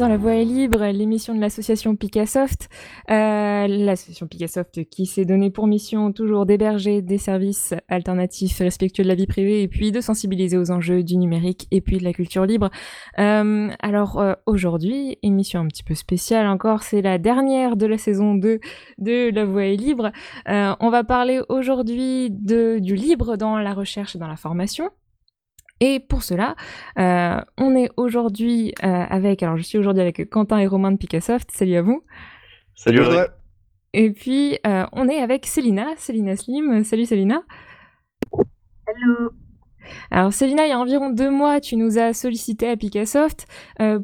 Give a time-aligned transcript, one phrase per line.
[0.00, 2.70] dans La Voix est libre, l'émission de l'association Picassoft.
[3.10, 9.08] Euh, l'association Picassoft qui s'est donné pour mission toujours d'héberger des services alternatifs respectueux de
[9.08, 12.14] la vie privée et puis de sensibiliser aux enjeux du numérique et puis de la
[12.14, 12.70] culture libre.
[13.18, 17.98] Euh, alors euh, aujourd'hui, émission un petit peu spéciale encore, c'est la dernière de la
[17.98, 18.58] saison 2
[18.96, 20.12] de La Voix est libre.
[20.46, 24.88] On va parler aujourd'hui du libre dans la recherche et dans la formation.
[25.80, 26.56] Et pour cela,
[26.98, 30.98] euh, on est aujourd'hui euh, avec, alors je suis aujourd'hui avec Quentin et Romain de
[30.98, 31.50] Picassoft.
[31.52, 32.04] Salut à vous.
[32.74, 33.26] Salut Audrey.
[33.94, 36.84] Et puis euh, on est avec Célina, Célina Slim.
[36.84, 37.42] Salut Célina.
[38.86, 39.30] Hello.
[40.10, 43.46] Alors Célina, il y a environ deux mois, tu nous as sollicité à Picassoft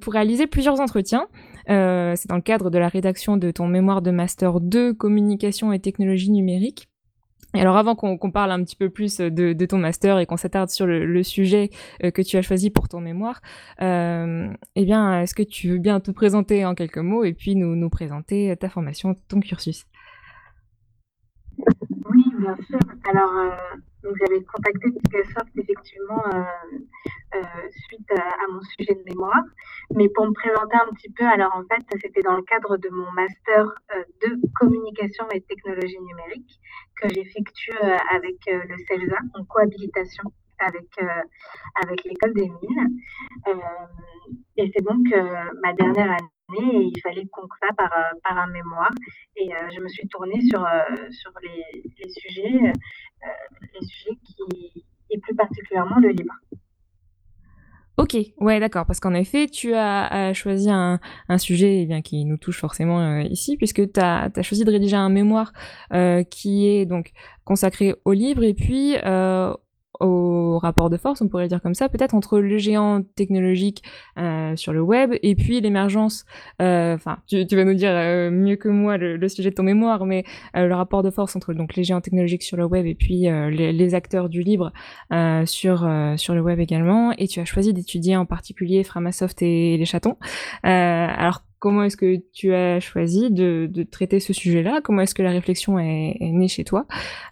[0.00, 1.28] pour réaliser plusieurs entretiens.
[1.68, 5.78] C'est dans le cadre de la rédaction de ton mémoire de master 2 communication et
[5.78, 6.88] technologie numérique
[7.54, 10.86] alors avant qu'on parle un petit peu plus de, ton master et qu'on s'attarde sur
[10.86, 11.70] le, sujet
[12.04, 13.40] euh, que tu as choisi pour ton mémoire,
[13.82, 17.56] euh, eh bien, est-ce que tu veux bien te présenter en quelques mots et puis
[17.56, 19.86] nous, nous présenter ta formation, ton cursus?
[22.10, 22.78] Oui, bien sûr.
[23.10, 23.50] Alors, euh,
[24.20, 26.22] j'avais contacté Picassoft effectivement
[27.88, 29.42] suite à, mon sujet de mémoire.
[29.94, 32.88] Mais pour me présenter un petit peu, alors en fait, c'était dans le cadre de
[32.88, 33.66] mon master
[34.22, 36.60] de communication et technologie numérique
[37.00, 40.24] que j'effectue euh, avec euh, le CELSA en cohabilitation
[40.58, 41.22] avec, euh,
[41.82, 42.98] avec l'école des mines.
[44.56, 45.04] et c'est donc
[45.62, 47.90] ma dernière année et il fallait conclure par,
[48.22, 48.92] par un mémoire.
[49.36, 50.66] Et je me suis tournée sur,
[51.10, 52.72] sur les, sujets,
[53.74, 56.34] les sujets qui, et plus particulièrement le libre.
[57.98, 60.98] Ok, ouais, d'accord, parce qu'en effet, tu as, choisi un,
[61.38, 64.96] sujet eh bien, qui nous touche forcément euh, ici, puisque tu as, choisi de rédiger
[64.96, 65.52] un mémoire
[65.94, 67.12] euh, qui est donc
[67.44, 69.54] consacré au livre et puis euh,
[70.00, 73.82] au rapport de force, on pourrait dire comme ça, peut-être entre le géant technologique
[74.18, 76.24] euh, sur le web et puis l'émergence,
[76.60, 80.06] euh, enfin, tu, vas nous dire euh, mieux que moi le, sujet de ton mémoire,
[80.06, 80.24] mais
[80.54, 83.72] le rapport de force entre donc les géants technologiques sur le web et puis les,
[83.72, 84.72] les, acteurs du libre
[85.44, 87.12] sur sur le web également.
[87.18, 90.16] Et tu as choisi d'étudier en particulier Framasoft et les chatons.
[90.62, 94.80] alors Comment est-ce que tu as choisi de, traiter ce sujet-là?
[94.84, 96.86] Comment est-ce que la réflexion est, née chez toi?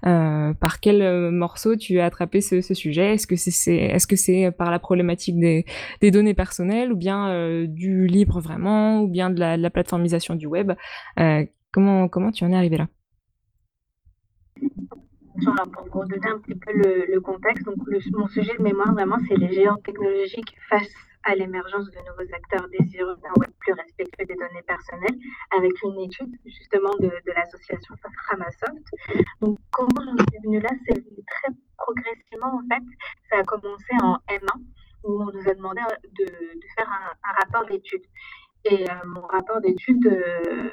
[0.07, 3.15] Euh, Par quel euh, morceau tu as attrapé ce, sujet?
[3.15, 7.67] Est-ce que c'est est, -ce c'est par la problématique des, données personnelles ou bien euh,
[7.67, 10.73] du libre vraiment ou bien de la, plateformisation du web?
[11.73, 12.89] Comment, comment tu en es arrivé là?
[15.91, 17.77] Pour donner un petit peu le, contexte, donc
[18.13, 22.69] mon sujet de mémoire vraiment c'est les géants technologiques face à l'émergence de nouveaux acteurs
[22.69, 25.19] désireux d'un web plus respectueux des données personnelles,
[25.57, 27.95] avec une étude justement de, l'association
[28.27, 28.85] Framasoft.
[29.41, 30.71] Donc, comment j'en suis venue là?
[30.87, 32.85] C'est très progressivement, en fait,
[33.31, 34.61] ça a commencé en M1,
[35.05, 35.81] où on nous a demandé
[36.19, 38.03] de, de faire un, rapport d'étude.
[38.65, 40.71] Et euh, mon rapport d'étude, euh,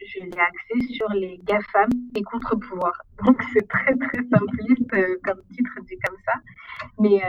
[0.00, 3.00] je l'ai axé sur les GAFAM et contre-pouvoirs.
[3.24, 6.34] Donc, c'est très, très simpliste euh, comme titre dit comme ça.
[6.98, 7.22] Mais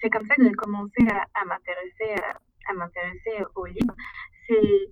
[0.00, 2.22] c'est comme ça que j'ai commencé à, m'intéresser
[2.68, 3.94] à, m'intéresser au livre.
[4.46, 4.88] C'est,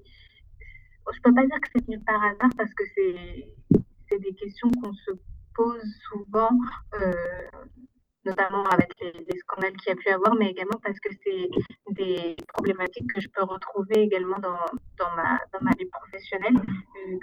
[1.12, 3.48] je peux pas dire que c'est venu par hasard parce que c'est,
[4.08, 5.10] c'est des questions qu'on se
[5.54, 6.50] pose souvent,
[6.94, 7.12] euh,
[8.28, 11.48] notamment avec les, scandales qu'il y a pu avoir, mais également parce que c'est
[11.90, 14.60] des problématiques que je peux retrouver également dans,
[14.98, 16.56] dans, ma, dans ma vie professionnelle.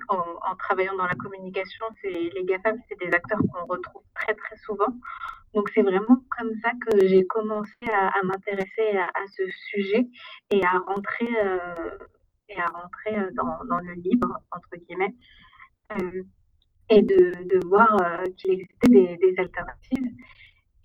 [0.10, 4.58] En, en travaillant dans la communication, les GAFAM, c'est des acteurs qu'on retrouve très très
[4.58, 4.94] souvent.
[5.56, 10.06] Donc c'est vraiment comme ça que j'ai commencé à, m'intéresser à, ce sujet
[10.52, 11.98] et à rentrer, euh,
[12.50, 15.16] et à rentrer euh, dans, le libre, entre guillemets,
[15.94, 16.24] euh,
[16.90, 17.98] et de, voir
[18.36, 20.12] qu'il existait des, alternatives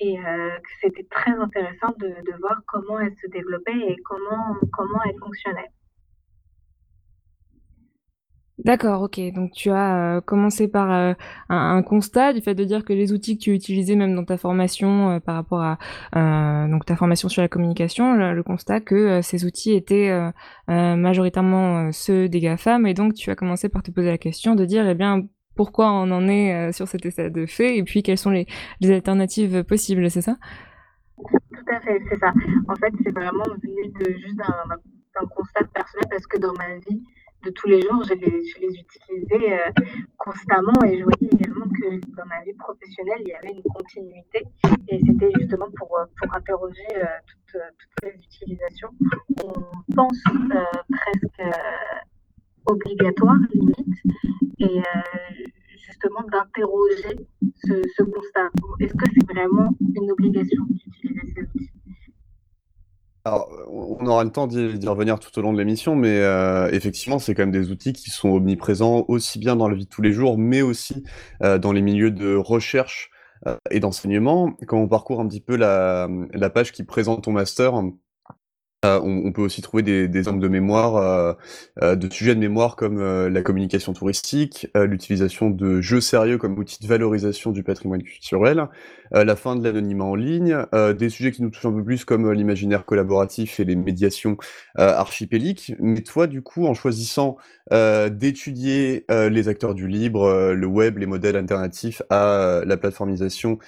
[0.01, 5.03] et que c'était très intéressant de, de, voir comment elles se développaient et comment, comment
[5.05, 5.71] elles fonctionnaient.
[8.65, 9.19] D'accord, ok.
[9.35, 11.15] Donc tu as euh, commencé par euh,
[11.49, 14.37] un, constat du fait de dire que les outils que tu utilisais même dans ta
[14.37, 15.79] formation euh, par rapport à
[16.69, 20.11] donc ta formation sur la communication, le, constat que ces outils étaient
[20.69, 24.65] majoritairement ceux des GAFAM et donc tu as commencé par te poser la question de
[24.65, 25.27] dire eh bien
[25.61, 28.47] pourquoi on en est sur cet état de fait et puis quelles sont les,
[28.83, 30.37] alternatives possibles, c'est ça?
[31.19, 32.33] Tout à fait, c'est ça.
[32.67, 37.03] En fait, c'est vraiment venu de juste d'un constat personnel parce que dans ma vie,
[37.45, 39.85] de tous les jours, je les, je les utilisais euh,
[40.17, 44.43] constamment et je voyais également que dans ma vie professionnelle, il y avait une continuité
[44.89, 48.91] et c'était justement pour, euh, pour interroger euh, toutes, toutes, les utilisations.
[49.45, 49.53] On
[49.95, 51.43] pense presque
[52.67, 54.03] obligatoire, limite,
[54.61, 54.83] et
[55.87, 57.17] justement d'interroger
[57.65, 58.51] ce, constat.
[58.81, 61.71] Est-ce que c'est vraiment une obligation d'utiliser ces outils?
[63.25, 67.19] Alors, on aura le temps d'y revenir tout au long de l'émission, mais euh, effectivement,
[67.19, 70.01] c'est quand même des outils qui sont omniprésents aussi bien dans la vie de tous
[70.01, 71.05] les jours, mais aussi
[71.43, 73.11] euh, dans les milieux de recherche
[73.47, 74.55] euh, et d'enseignement.
[74.67, 76.09] Quand on parcourt un petit peu la
[76.53, 77.75] page qui présente ton master,
[78.87, 81.35] euh, on, peut aussi trouver des, des de mémoire, euh,
[81.83, 86.83] euh, de sujets de mémoire comme la communication touristique, l'utilisation de jeux sérieux comme outil
[86.83, 88.69] de valorisation du patrimoine culturel,
[89.13, 90.57] la fin de l'anonymat en ligne,
[90.97, 94.37] des sujets qui nous touchent un peu plus comme l'imaginaire collaboratif et les médiations
[94.77, 95.75] archipéliques.
[95.81, 97.37] Mais toi, du coup, en choisissant
[97.71, 103.59] d'étudier les acteurs du libre, le web, les modèles alternatifs à la plateformisation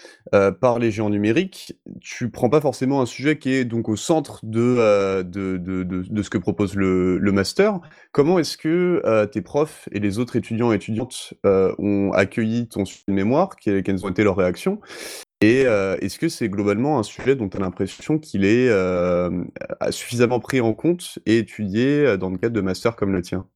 [0.61, 4.41] par les géants numériques, tu prends pas forcément un sujet qui est donc au centre
[4.45, 7.81] de euh, de, ce que propose le, master.
[8.13, 12.69] Comment est-ce que euh, tes profs et les autres étudiants et étudiantes euh, ont accueilli
[12.69, 13.57] ton sujet de mémoire?
[13.57, 14.81] Quelles ont été leurs réactions?
[15.41, 18.71] Et est-ce que c'est globalement un sujet dont tu as l'impression qu'il est
[19.91, 23.49] suffisamment pris en compte et étudié dans le cadre de master comme le tien?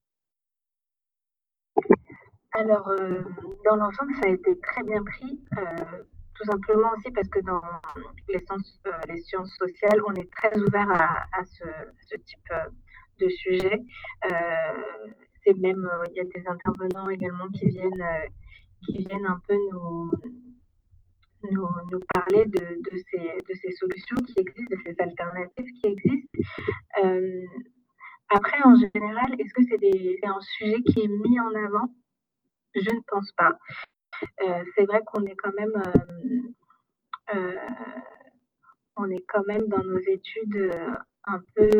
[2.54, 2.90] Alors,
[3.64, 5.38] dans l'ensemble, ça a été très bien pris.
[6.38, 7.62] Tout simplement aussi parce que dans
[8.28, 12.68] les sciences, euh, sociales, on est très ouvert à, ce, type euh,
[13.20, 13.80] de sujet.
[14.30, 15.08] Euh,
[15.44, 18.30] c'est même, il y a des intervenants également qui viennent,
[18.84, 20.10] qui viennent un peu nous,
[21.52, 22.80] nous, parler de,
[23.10, 26.38] ces, de ces solutions qui existent, de ces alternatives qui existent.
[28.28, 31.88] après, en général, est-ce que c'est un sujet qui est mis en avant?
[32.74, 33.56] Je ne pense pas.
[34.42, 37.56] Euh, c'est vrai qu'on est quand même euh, euh,
[38.96, 40.70] on est quand même dans nos études
[41.24, 41.70] un peu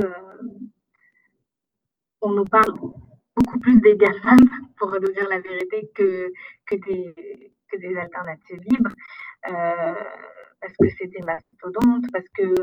[2.21, 2.73] on nous parle
[3.37, 4.39] beaucoup plus des GAFAM,
[4.79, 6.33] pour dire la vérité, que,
[6.67, 8.91] que, des, que des alternatives libres,
[9.43, 12.55] parce que c'est des mastodontes, parce que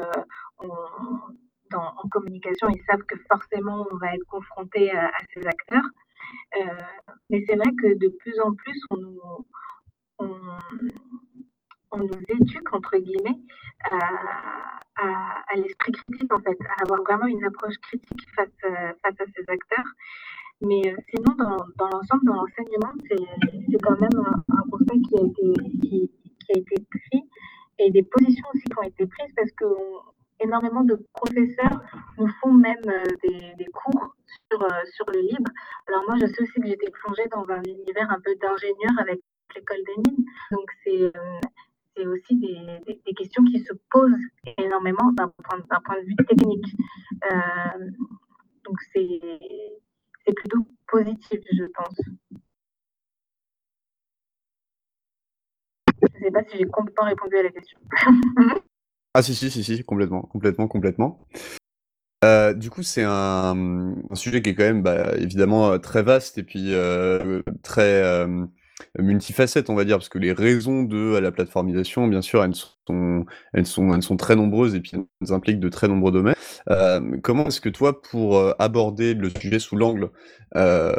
[1.76, 5.90] en communication, ils savent que forcément, on va être confronté à, ces acteurs.
[7.30, 9.20] Mais c'est vrai que de plus en plus, on nous,
[11.92, 13.40] on, nous éduque, entre guillemets,
[13.92, 19.26] à, l'esprit critique, en fait, à avoir vraiment une approche critique face, euh, face à
[19.36, 19.86] ces acteurs.
[20.62, 25.26] Mais euh, sinon, dans, l'ensemble, dans l'enseignement, c'est quand même un, un, constat qui a,
[25.26, 26.12] été, qui,
[26.56, 27.24] a été pris
[27.80, 29.66] et des positions aussi qui ont été prises parce que
[30.40, 31.82] énormément de professeurs
[32.18, 34.16] nous font même euh, des, des, cours
[34.50, 34.60] sur,
[34.96, 35.52] sur le libre.
[35.88, 39.20] Alors moi, je sais aussi que j'étais plongée dans un univers un peu d'ingénieur avec
[39.56, 40.26] l'école des mines.
[40.52, 41.12] Donc c'est
[41.96, 44.12] c'est aussi des, des, questions qui se posent
[44.58, 46.66] énormément d'un point, point, de vue technique.
[47.32, 47.92] Euh,
[48.66, 52.02] donc c'est plutôt positif, je pense.
[56.02, 57.80] Je ne sais pas si j'ai complètement répondu à la question.
[59.14, 61.28] ah si, si, si, si, complètement, complètement, complètement.
[62.24, 66.44] Euh, du coup, c'est un, sujet qui est quand même bah, évidemment très vaste et
[66.44, 68.46] puis euh, très euh,
[69.00, 73.26] multifacette, on va dire, parce que les raisons de la plateformisation, bien sûr, elles sont,
[73.54, 76.36] elles sont, elles sont très nombreuses et puis elles impliquent de très nombreux domaines.
[76.70, 80.10] Euh, comment est-ce que toi, pour euh, aborder le sujet sous l'angle
[80.56, 80.94] euh,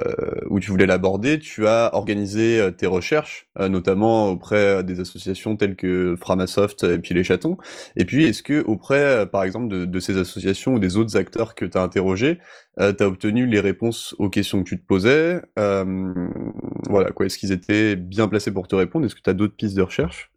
[0.50, 5.56] où tu voulais l'aborder, tu as organisé euh, tes recherches, euh, notamment auprès des associations
[5.56, 7.56] telles que Framasoft et puis les chatons?
[7.96, 11.54] Et puis, est-ce que auprès, par exemple, de, de, ces associations ou des autres acteurs
[11.54, 12.38] que tu as interrogés,
[12.78, 17.52] tu as obtenu les réponses aux questions que tu te posais Voilà, quoi, est-ce qu'ils
[17.52, 19.06] étaient bien placés pour te répondre?
[19.06, 20.30] Est-ce que tu as d'autres pistes de recherche?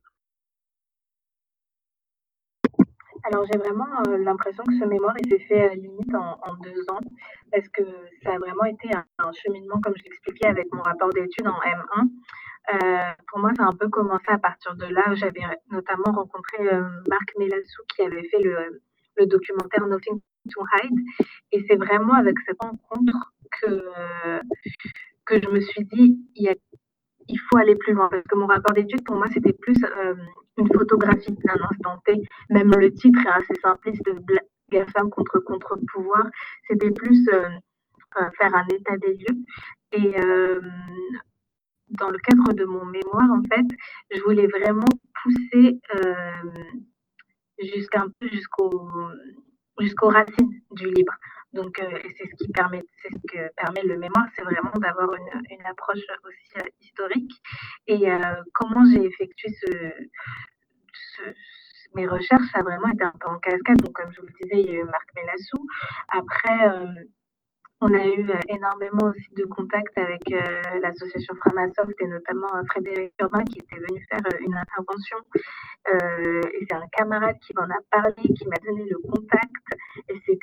[3.29, 6.81] Alors j'ai vraiment euh, l'impression que ce mémoire il s'est fait euh, limite en, deux
[6.89, 7.01] ans
[7.51, 7.83] parce que
[8.23, 12.09] ça a vraiment été un, cheminement comme je l'expliquais avec mon rapport d'études en M1.
[12.73, 15.13] Euh, pour moi, ça a un peu commencé à partir de là.
[15.15, 15.41] J'avais
[15.71, 18.81] notamment rencontré euh, Marc Melassou qui avait fait le,
[19.17, 20.99] le, documentaire Nothing to Hide.
[21.51, 24.41] Et c'est vraiment avec cette rencontre que,
[25.25, 26.19] que je me suis dit,
[27.27, 30.15] il faut aller plus loin parce que mon rapport d'études pour moi c'était plus euh,
[30.57, 32.21] une photographie d'un instant T.
[32.49, 34.03] Même le titre est assez simpliste,
[34.71, 36.25] GAFAM contre contre-pouvoir.
[36.67, 37.49] C'était plus euh,
[38.17, 39.37] euh, faire un état des lieux.
[39.93, 40.15] Et
[41.91, 43.65] dans le cadre de mon mémoire, en fait,
[44.13, 44.85] je voulais vraiment
[45.23, 45.79] pousser
[48.19, 48.89] peu jusqu'au
[49.79, 51.13] jusqu'aux racines du libre.
[51.53, 55.13] Donc, euh, c'est ce qui permet, c'est ce que permet le mémoire, c'est vraiment d'avoir
[55.15, 57.31] une, une, approche aussi euh, historique.
[57.87, 59.91] Et euh, comment j'ai effectué ce,
[60.93, 61.21] ce,
[61.95, 63.77] mes recherches, ça a vraiment été un peu en cascade.
[63.77, 65.65] Donc, comme je vous le disais, il y a eu Marc Mélassou.
[66.09, 66.93] Après, euh,
[67.81, 73.43] on a eu énormément aussi de contacts avec euh, l'association Framasoft et notamment Frédéric Urbain
[73.43, 75.17] qui était venu faire une intervention.
[75.93, 79.51] Euh, et c'est un camarade qui m'en a parlé, qui m'a donné le contact.
[80.09, 80.39] Et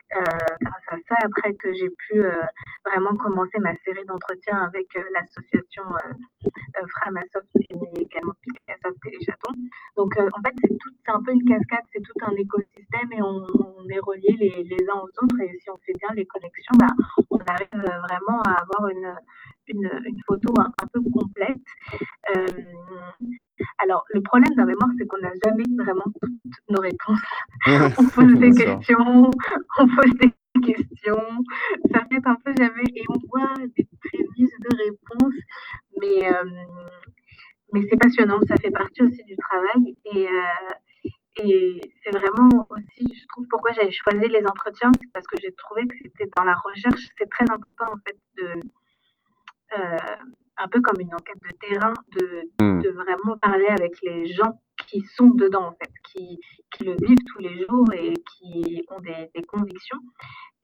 [0.61, 2.23] grâce à ça, après que j'ai pu
[2.85, 5.85] vraiment commencer ma série d'entretiens avec l'association
[6.89, 9.55] Framasoft et également Picassoft et les chatons.
[9.97, 13.47] Donc en fait, c'est un peu une cascade, c'est tout un écosystème et on,
[13.91, 15.41] est reliés les, les, uns aux autres.
[15.43, 16.89] Et si on fait bien les connexions, bah,
[17.31, 19.15] on arrive vraiment à avoir une,
[19.69, 21.57] une, une photo un, un, peu complète.
[22.37, 22.47] Euh,
[23.79, 27.21] alors, le problème d'un mémoire, c'est qu'on n'a jamais vraiment toutes nos réponses.
[27.99, 29.31] on pose des questions,
[29.79, 31.45] on pose des questions,
[31.93, 35.41] ça fait un peu jamais, et on voit des prémices de réponses,
[36.01, 36.45] mais, euh,
[37.73, 41.05] mais c'est passionnant, ça fait partie aussi du travail, et, euh,
[41.43, 45.53] et c'est vraiment aussi, je trouve, pourquoi j'avais choisi les entretiens, c'est parce que j'ai
[45.53, 48.61] trouvé que c'était dans la recherche, c'est très important en fait de
[50.57, 52.83] un peu comme une enquête de terrain, de, mmh.
[52.83, 56.41] de, vraiment parler avec les gens qui sont dedans, en fait, qui,
[56.71, 59.99] qui le vivent tous les jours et qui ont des, des convictions.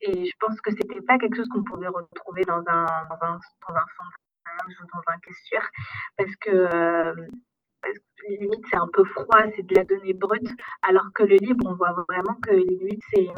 [0.00, 3.38] Et je pense que c'était pas quelque chose qu'on pouvait retrouver dans un, dans un,
[3.68, 5.68] dans un sondage ou dans un questionnaire,
[6.16, 7.14] parce que, euh,
[7.82, 10.48] parce que limite c'est un peu froid, c'est de la donnée brute,
[10.82, 13.28] alors que le livre, on voit vraiment que limite c'est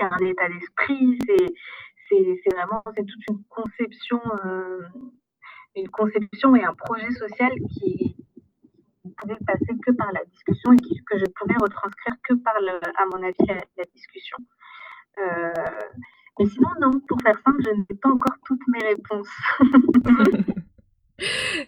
[0.00, 1.46] un état d'esprit, c'est
[2.08, 4.80] c'est vraiment toute une conception, euh,
[5.76, 8.16] une conception et un projet social qui
[9.04, 12.80] ne pouvait passer que par la discussion et que je pouvais retranscrire que par, le,
[12.96, 14.38] à mon avis, la, discussion.
[15.18, 15.52] Euh,
[16.38, 19.28] mais sinon, non, pour faire simple, je n'ai pas encore toutes mes réponses.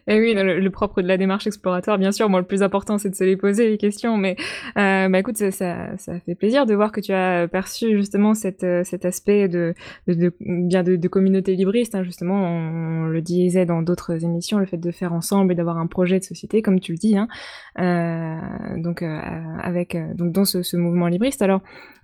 [0.07, 3.11] Et oui, le, propre de la démarche exploratoire, bien sûr, moi le plus important c'est
[3.11, 4.37] de se les poser les questions, mais
[4.79, 8.63] euh, bah écoute, ça, ça, fait plaisir de voir que tu as perçu justement cette,
[8.63, 9.75] euh, cet aspect de,
[10.07, 14.79] de, bien de, communauté libriste, hein, justement, on, le disait dans d'autres émissions, le fait
[14.79, 17.27] de faire ensemble et d'avoir un projet de société, comme tu le dis, hein,
[17.81, 19.21] euh, donc euh,
[19.61, 21.43] avec donc dans ce, ce mouvement libriste.
[21.43, 21.61] Alors,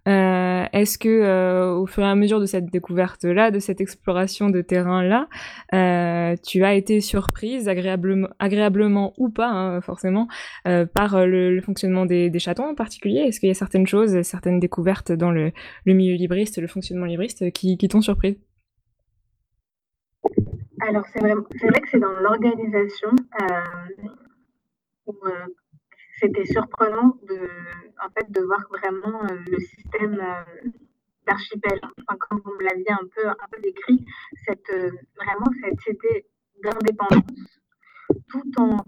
[0.06, 4.50] euh, est-ce que, euh, au fur et à mesure de cette découverte-là, de cette exploration
[4.50, 5.28] de terrain-là,
[5.74, 10.28] euh, tu as été surprise, agréablement, agréablement ou pas, hein, forcément,
[10.94, 13.20] par le, fonctionnement des, chatons en particulier?
[13.20, 15.52] Est-ce qu'il y a certaines choses, certaines découvertes dans le,
[15.86, 18.36] milieu libriste, le fonctionnement libriste, qui, t'ont surprise?
[20.80, 23.10] Alors, c'est vrai, vrai, que c'est dans l'organisation
[25.06, 25.14] où
[26.20, 27.48] c'était surprenant de,
[28.02, 30.70] en fait, de voir vraiment euh, le système euh,
[31.26, 31.80] d'archipel.
[32.18, 34.04] Comme vous me l'aviez un peu, décrit,
[34.44, 36.26] cette, euh, vraiment cette idée
[36.62, 37.60] d'indépendance
[38.28, 38.84] tout en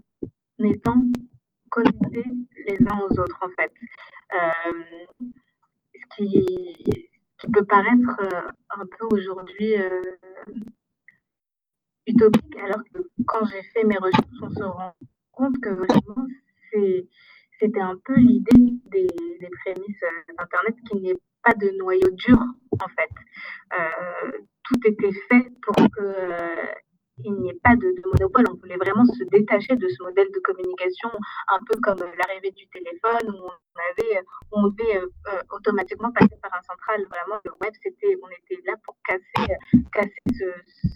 [0.65, 1.03] étant
[1.71, 2.25] connectés
[2.67, 3.73] les uns aux autres, en fait.
[5.95, 6.45] ce qui,
[7.39, 8.21] qui, peut paraître
[8.71, 9.75] un peu aujourd'hui
[12.07, 14.95] utopique, alors que quand j'ai fait mes recherches, on se rend
[15.33, 16.27] compte que vraiment
[17.61, 19.07] c'était un peu l'idée des,
[19.65, 22.39] prémices euh, d'Internet qu'il n'y ait pas de noyau dur,
[22.81, 23.11] en fait.
[23.73, 26.65] Euh, tout était fait pour que euh,
[27.25, 28.45] il n'y ait pas de, monopole.
[28.51, 31.11] On voulait vraiment se détacher de ce modèle de communication,
[31.49, 34.23] un peu comme l'arrivée du téléphone, où on avait,
[34.53, 37.05] on devait euh, automatiquement passer par un central.
[37.11, 39.53] Vraiment, le web, c'était, on était là pour casser,
[39.93, 40.47] casser ce,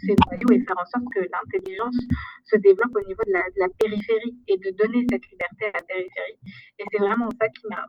[0.00, 1.96] ces noyaux et faire en sorte que l'intelligence
[2.44, 5.78] se développe au niveau de la, de la périphérie et de donner cette liberté à
[5.78, 6.38] la périphérie.
[6.78, 7.86] Et c'est vraiment ça qui m'a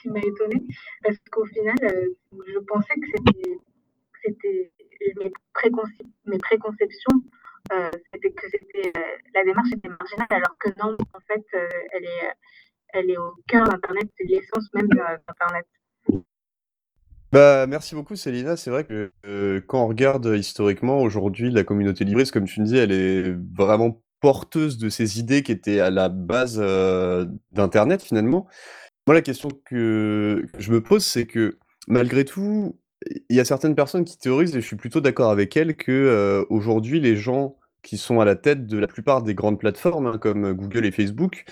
[0.00, 0.62] qui m'a étonnée
[1.02, 2.06] parce qu'au final, euh,
[2.46, 3.06] je pensais que
[4.22, 4.72] c'était
[5.18, 7.22] mes, préconceptions,
[7.72, 9.02] euh, c'était que euh,
[9.34, 12.32] la démarche était marginale, alors que non, en fait, euh, elle, est,
[12.94, 15.66] elle est au cœur d'Internet, c'est l'essence même d'Internet.
[17.30, 18.58] Bah, merci beaucoup Célina.
[18.58, 19.10] C'est vrai que
[19.66, 24.02] quand on regarde historiquement aujourd'hui la communauté libriste, comme tu me dis, elle est vraiment
[24.20, 26.58] porteuse de ces idées qui étaient à la base
[27.52, 28.48] d'Internet finalement.
[29.06, 32.78] Moi, la question que je me pose, c'est que malgré tout,
[33.28, 35.92] il y a certaines personnes qui théorisent, et je suis plutôt d'accord avec elles, que
[35.92, 40.06] euh, aujourd'hui les gens qui sont à la tête de la plupart des grandes plateformes,
[40.06, 41.44] hein, comme Google et Facebook,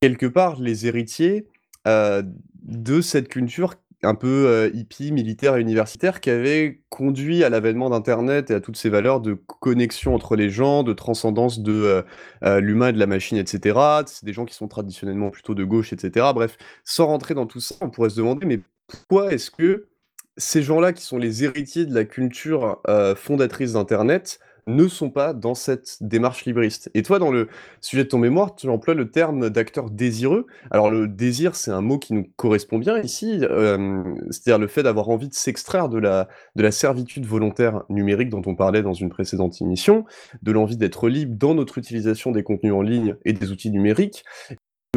[0.00, 1.48] quelque part les héritiers
[1.86, 2.22] euh,
[2.62, 7.88] de cette culture un peu euh, hippie, militaire et universitaire qui avait conduit à l'avènement
[7.88, 12.04] d'Internet et à toutes ces valeurs de connexion entre les gens, de transcendance de
[12.42, 13.78] l'humain et de la machine, etc.
[14.06, 16.26] C'est des gens qui sont traditionnellement plutôt de gauche, etc.
[16.34, 19.88] Bref, sans rentrer dans tout ça, on pourrait se demander, mais pourquoi est-ce que
[20.36, 24.38] ces gens-là qui sont les héritiers de la culture, euh, fondatrice d'internet,
[24.68, 26.90] ne sont pas dans cette démarche libriste.
[26.94, 27.48] Et toi, dans le
[27.80, 30.46] sujet de ton mémoire, tu emploies le terme d'acteur désireux.
[30.72, 34.82] Alors le désir, c'est un mot qui nous correspond bien ici, euh, c'est-à-dire le fait
[34.82, 38.94] d'avoir envie de s'extraire de la de la servitude volontaire numérique dont on parlait dans
[38.94, 40.04] une précédente émission,
[40.42, 44.24] de l'envie d'être libre dans notre utilisation des contenus en ligne et des outils numériques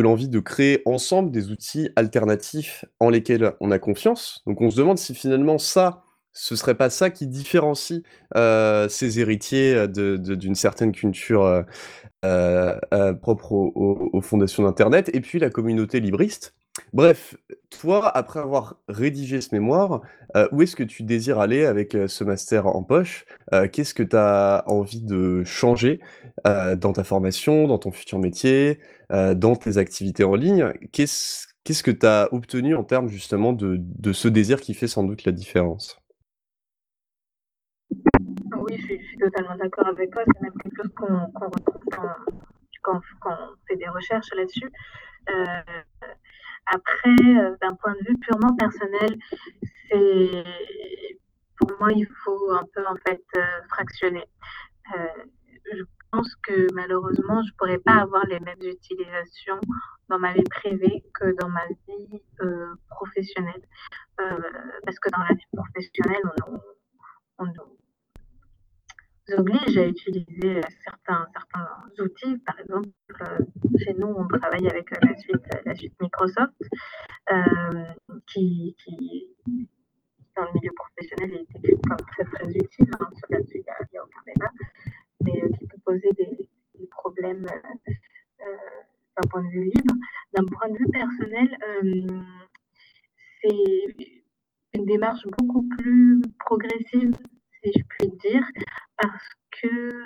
[0.01, 4.41] l'envie de créer ensemble des outils alternatifs en lesquels on a confiance.
[4.45, 6.03] Donc on se demande si finalement ça,
[6.33, 8.01] ce serait pas ça qui différencie
[8.35, 11.63] euh, ces héritiers d'une certaine culture
[12.25, 16.53] euh, euh, propre aux, fondations d'Internet, et puis la communauté libriste.
[16.93, 17.35] Bref,
[17.69, 20.01] toi, après avoir rédigé ce mémoire,
[20.51, 23.25] où est-ce que tu désires aller avec ce master en poche?
[23.71, 25.99] Qu'est-ce que tu as envie de changer
[26.45, 30.73] dans ta formation, dans ton futur métier, dans tes activités en ligne?
[30.91, 35.23] Qu'est-ce que tu as obtenu en termes justement de, ce désir qui fait sans doute
[35.25, 35.99] la différence?
[37.91, 40.23] Oui, je suis, totalement d'accord avec toi.
[40.25, 41.81] C'est même quelque chose qu'on retrouve
[42.81, 43.31] quand, on
[43.67, 44.71] fait des recherches là-dessus.
[45.29, 45.61] Euh,
[46.71, 49.17] après, euh, d'un point de vue purement personnel,
[49.89, 50.43] c'est
[51.57, 54.25] pour moi, il faut un peu en fait euh, fractionner.
[55.73, 59.59] je pense que malheureusement, je pourrais pas avoir les mêmes utilisations
[60.09, 62.21] dans ma vie privée que dans ma vie
[62.89, 63.61] professionnelle,
[64.17, 67.53] parce que dans la vie professionnelle, on, on, on
[69.33, 72.37] oblige à utiliser euh, certains, certains outils.
[72.39, 72.89] Par exemple,
[73.21, 73.39] euh,
[73.83, 76.53] chez nous, on travaille avec euh, la suite, la suite Microsoft,
[78.27, 79.27] qui, qui,
[80.35, 81.47] dans le milieu professionnel, est
[82.07, 82.91] très, très utile.
[82.99, 84.51] Hein, il a,
[85.21, 89.95] mais qui peut poser des problèmes d'un point de vue libre.
[90.33, 91.57] D'un point de vue personnel,
[93.41, 94.21] c'est
[94.73, 97.15] une démarche beaucoup plus progressive
[97.63, 98.43] si je puis dire,
[98.99, 99.27] parce
[99.61, 100.05] que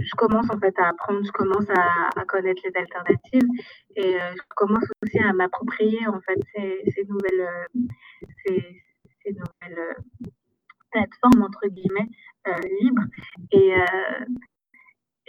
[0.00, 3.48] je commence en fait à apprendre, je commence à, connaître les alternatives
[3.96, 7.48] et je commence aussi à m'approprier en fait ces, nouvelles,
[8.46, 8.82] ces,
[9.26, 9.96] nouvelles
[10.90, 12.08] plateformes entre guillemets
[12.80, 13.04] libres.
[13.52, 13.74] Et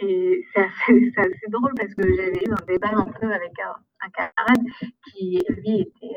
[0.02, 3.74] et c'est assez, assez, drôle parce que j'avais eu un débat un peu avec un,
[4.00, 4.64] un camarade
[5.04, 6.16] qui, lui, était,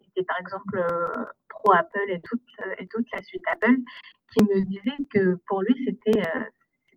[0.00, 0.78] était par exemple
[1.70, 2.42] Apple et toute,
[2.78, 3.76] et toute la suite Apple,
[4.32, 6.44] qui me disait que pour lui, c'était euh,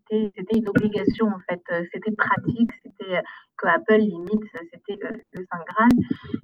[0.10, 3.22] c'était une obligation en fait, c'était pratique, c'était
[3.58, 5.90] que Apple limite, c'était le, le Saint.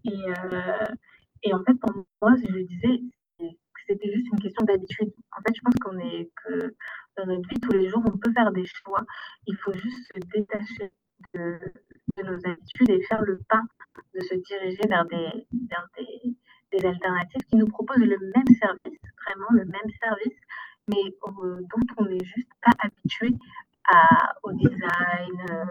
[0.05, 0.85] Et, euh,
[1.43, 3.01] et en fait, pour moi, je disais
[3.87, 5.11] c'était juste une question d'habitude.
[5.37, 6.75] En fait, je pense qu'on est que
[7.17, 9.03] dans notre vie tous les jours, on peut faire des choix.
[9.47, 10.91] Il faut juste se détacher
[11.33, 11.59] de,
[12.17, 13.61] de nos habitudes et faire le pas
[14.13, 16.35] de se diriger vers des, vers des,
[16.71, 20.39] des alternatives qui nous proposent le même service, vraiment le même service,
[20.87, 23.35] mais euh, dont on n'est juste pas habitué
[24.43, 25.65] au design, euh,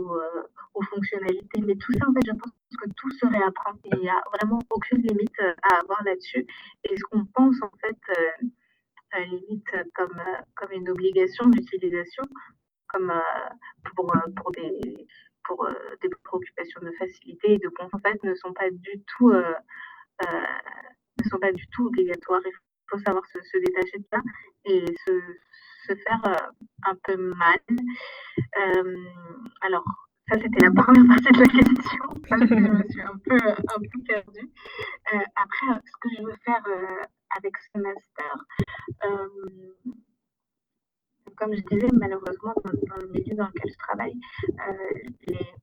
[0.00, 0.42] euh,
[0.74, 1.60] aux, fonctionnalités.
[1.60, 3.72] Mais tout ça, en fait, je pense que tout se réapprend.
[3.84, 6.46] Il n'y a vraiment aucune limite à avoir là-dessus.
[6.84, 7.98] Et ce qu'on pense, en fait,
[9.18, 10.20] limite comme,
[10.54, 12.24] comme une obligation d'utilisation,
[12.88, 13.12] comme
[13.94, 15.06] pour, pour des
[15.44, 15.66] pour
[16.02, 19.32] des préoccupations de facilité et de confort, en fait, ne sont pas du tout
[20.20, 22.40] ne sont pas du tout obligatoires.
[22.44, 22.52] Il
[22.90, 24.20] faut savoir se, détacher de ça
[24.64, 27.58] et se, faire euh, un peu mal.
[27.70, 29.04] Euh,
[29.62, 29.84] alors,
[30.28, 33.38] ça, c'était la première partie de la question, je me suis un peu,
[34.06, 34.50] perdue.
[35.14, 36.62] Euh, après, ce que je veux faire
[37.36, 38.44] avec ce master,
[41.36, 44.14] comme je disais, malheureusement, dans, le milieu dans lequel je travaille,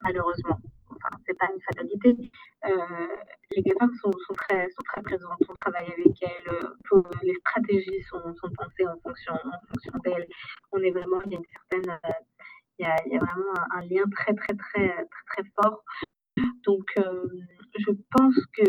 [0.01, 0.59] malheureusement,
[1.05, 2.31] enfin, c'est pas une fatalité,
[3.51, 6.53] les GAFAM sont, très, sont très présentes, on travaille avec elles,
[6.93, 10.27] euh, les stratégies sont, sont pensées en fonction, en fonction d'elles.
[10.71, 12.11] On est vraiment, il y a une certaine, euh,
[12.79, 15.83] il, y a, il, y a, vraiment un, lien très, très, très, très, fort.
[16.65, 17.27] Donc, euh,
[17.77, 18.65] je pense que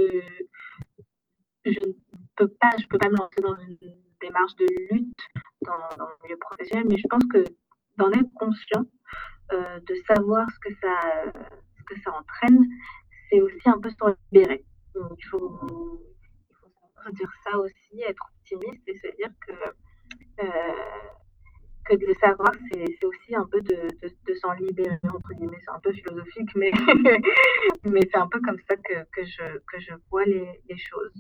[1.65, 1.93] je ne
[2.37, 3.79] peux pas, je peux pas me lancer dans une
[4.21, 5.17] démarche de lutte
[5.63, 7.45] dans, le milieu professionnel, mais je pense que
[7.97, 8.85] d'en être conscient,
[9.53, 11.01] euh, de savoir ce que ça,
[11.87, 12.67] que ça entraîne,
[13.31, 13.97] c'est aussi un peu se
[14.33, 14.65] libérer.
[14.95, 19.53] Il faut, il faut dire ça aussi, être optimiste et se dire que,
[20.43, 21.09] euh,
[21.85, 25.59] que de le savoir, c'est aussi un peu de, s'en libérer, entre guillemets.
[25.65, 26.71] C'est un peu philosophique, mais,
[27.85, 31.13] mais c'est un peu comme ça que, que, je, que je vois les choses.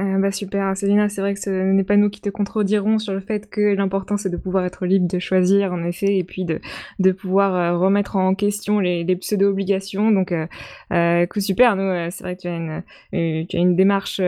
[0.00, 3.14] Euh, bah super, Célina, c'est vrai que ce n'est pas nous qui te contredirons sur
[3.14, 6.44] le fait que l'important c'est de pouvoir être libre de choisir en effet et puis
[6.44, 6.60] de,
[7.00, 10.12] de pouvoir euh, remettre en question les, les pseudo-obligations.
[10.12, 10.46] Donc euh,
[10.92, 14.18] euh coup super, nous c'est vrai que tu as une, tu as une démarche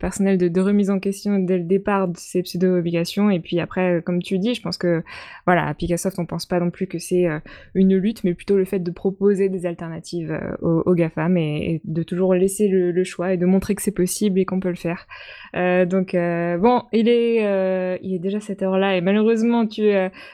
[0.00, 4.02] personnelle de, de, remise en question dès le départ de ces pseudo-obligations et puis après
[4.04, 5.04] comme tu dis, je pense que
[5.46, 7.26] voilà, à Picassoft on pense pas non plus que c'est
[7.74, 11.80] une lutte mais plutôt le fait de proposer des alternatives aux, aux GAFAM et, et,
[11.84, 14.68] de toujours laisser le, le choix et de montrer que c'est possible et qu'on peut
[14.68, 15.06] le faire.
[15.54, 19.90] Donc bon, il est, il est déjà cette heure-là et malheureusement tu,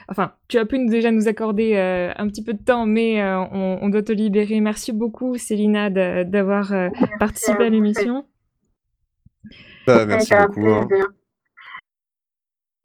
[0.07, 3.89] enfin, tu as pu déjà nous accorder un petit peu de temps, mais on, on,
[3.89, 4.59] doit te libérer.
[4.61, 6.73] Merci beaucoup, Célina, d'avoir
[7.19, 8.25] participé à l'émission.
[9.87, 10.67] Bah, merci beaucoup.
[10.67, 10.87] Hein.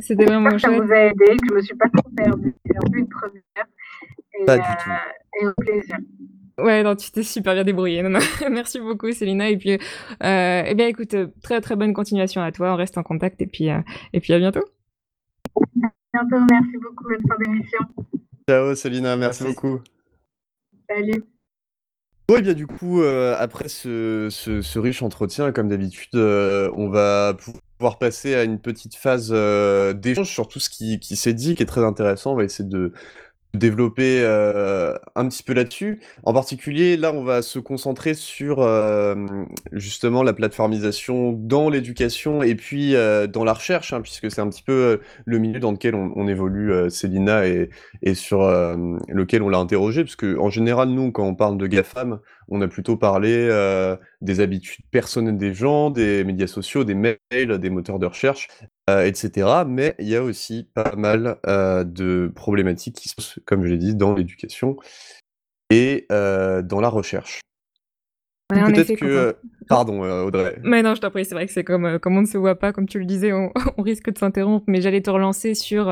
[0.00, 0.60] C'était vraiment chouette.
[0.60, 2.54] Ça vous a aidé, que je me suis pas trop perdue.
[2.66, 3.42] C'est un peu une première.
[4.38, 4.90] Et, pas du tout.
[4.90, 5.96] Euh, et au plaisir.
[6.58, 8.02] Ouais, non, tu t'es super bien débrouillée.
[8.02, 8.20] Non, non.
[8.50, 9.48] Merci beaucoup, Célina.
[9.50, 12.72] Et puis, euh, eh bien, écoute, très très bonne continuation à toi.
[12.72, 13.80] On reste en contact et puis, euh,
[14.12, 14.64] et puis à bientôt.
[15.56, 16.44] À bientôt.
[16.50, 17.04] Merci beaucoup.
[17.04, 17.78] Bonne fin d'émission.
[18.48, 19.16] Ciao, Célina.
[19.16, 19.80] Merci, beaucoup.
[20.88, 21.24] Salut.
[22.26, 26.70] Bon, et bien du coup, euh, après ce, ce, ce, riche entretien, comme d'habitude, euh,
[26.74, 27.36] on va
[27.78, 31.54] pouvoir passer à une petite phase euh, d'échange sur tout ce qui, qui s'est dit,
[31.54, 32.32] qui est très intéressant.
[32.32, 32.94] On va essayer de,
[33.54, 36.00] développer euh, un petit peu là-dessus.
[36.24, 39.14] En particulier, là, on va se concentrer sur euh,
[39.72, 44.48] justement la plateformisation dans l'éducation et puis euh, dans la recherche, hein, puisque c'est un
[44.48, 47.70] petit peu le milieu dans lequel on, on évolue, Célina, et,
[48.02, 48.42] et sur
[49.08, 52.60] lequel on l'a interrogé, parce que en général, nous, quand on parle de GAFAM, on
[52.60, 53.48] a plutôt parlé
[54.20, 58.48] des habitudes personnelles des gens, des médias sociaux, des mails, des moteurs de recherche,
[58.90, 59.64] euh, etc.
[59.66, 63.68] Mais il y a aussi pas mal euh, de problématiques qui se posent, comme je
[63.68, 64.76] l'ai dit, dans l'éducation
[65.70, 67.40] et euh, dans la recherche.
[68.48, 69.36] Peut-être que...
[69.66, 70.58] Pardon, Audrey.
[70.62, 72.56] Mais non, je t'en prie, c'est vrai que c'est comme, comme on ne se voit
[72.56, 75.88] pas, comme tu le disais, on, on risque de s'interrompre, mais j'allais te relancer sur,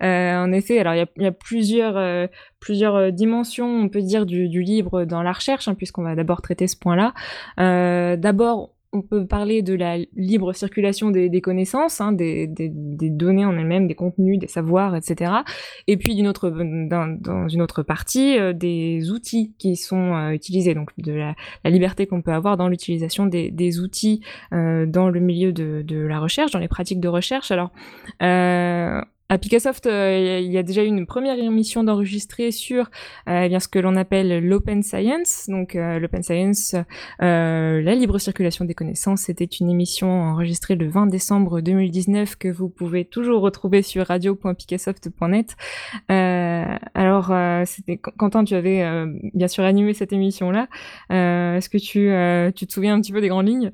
[0.00, 2.28] en effet, alors il y a, y a, plusieurs,
[2.60, 6.40] plusieurs dimensions, on peut dire, du, du libre dans la recherche, hein, puisqu'on va d'abord
[6.40, 7.14] traiter ce point-là.
[8.16, 13.86] D'abord, on peut parler de la libre circulation des, connaissances, hein, des, données en elles-mêmes,
[13.86, 15.32] des contenus, des savoirs, etc.
[15.86, 20.74] Et puis d'une autre, dans, une autre partie, euh, des outils qui sont euh, utilisés,
[20.74, 24.22] donc de la, liberté qu'on peut avoir dans l'utilisation des, outils
[24.52, 27.50] euh, dans le milieu de, de, la recherche, dans les pratiques de recherche.
[27.50, 27.70] Alors,
[29.28, 32.90] à Picassoft, euh, il y a déjà eu une première émission d'enregistrer sur
[33.28, 35.46] euh, eh bien ce que l'on appelle l'open science.
[35.48, 36.76] Donc euh, l'open science,
[37.18, 42.68] la libre circulation des connaissances, c'était une émission enregistrée le 20 décembre 2019 que vous
[42.68, 45.56] pouvez toujours retrouver sur radio.picassoft.net.
[46.08, 47.32] alors,
[47.66, 50.68] c'était Quentin, tu avais bien sûr animé cette émission-là.
[51.10, 52.10] Est-ce que tu,
[52.54, 53.72] tu te souviens un petit peu des grandes lignes?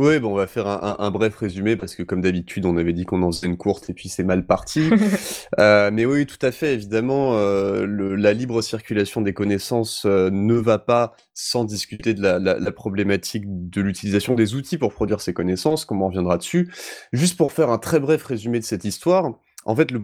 [0.00, 2.92] Oui, bon, on va faire un, un, bref résumé parce que comme d'habitude, on avait
[2.92, 4.90] dit qu'on en faisait une courte et puis c'est mal parti.
[5.60, 10.30] euh, mais oui, tout à fait, évidemment, euh, le, la libre circulation des connaissances euh,
[10.32, 14.92] ne va pas sans discuter de la, la, la problématique de l'utilisation des outils pour
[14.92, 16.72] produire ces connaissances, comme on reviendra dessus.
[17.12, 19.30] Juste pour faire un très bref résumé de cette histoire,
[19.64, 20.02] en fait, le,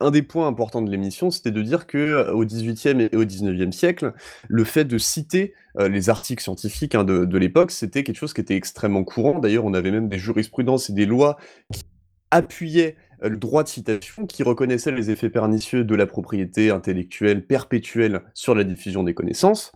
[0.00, 3.24] un des points importants de l'émission, c'était de dire que euh, au XVIIIe et au
[3.24, 4.12] XIXe siècle,
[4.48, 8.40] le fait de citer euh, les articles scientifiques hein, de, l'époque, c'était quelque chose qui
[8.40, 9.38] était extrêmement courant.
[9.38, 11.36] D'ailleurs, on avait même des jurisprudences et des lois
[11.72, 11.84] qui
[12.30, 12.96] appuyaient
[13.28, 18.54] le droit de citation, qui reconnaissaient les effets pernicieux de la propriété intellectuelle perpétuelle sur
[18.54, 19.72] la diffusion des connaissances.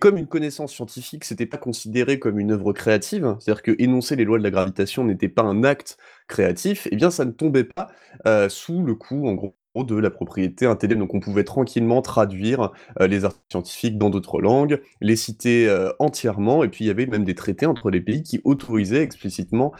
[0.00, 4.24] Comme une connaissance scientifique, c'était pas considéré comme une œuvre créative, c'est-à-dire que énoncer les
[4.24, 7.64] lois de la gravitation n'était pas un acte créatif, et eh bien ça ne tombait
[7.64, 7.88] pas
[8.26, 10.98] euh, sous le coup, en gros, de la propriété intellectuelle.
[10.98, 15.92] Donc on pouvait tranquillement traduire euh, les articles scientifiques dans d'autres langues, les citer euh,
[16.00, 19.72] entièrement, et puis il y avait même des traités entre les pays qui autorisaient explicitement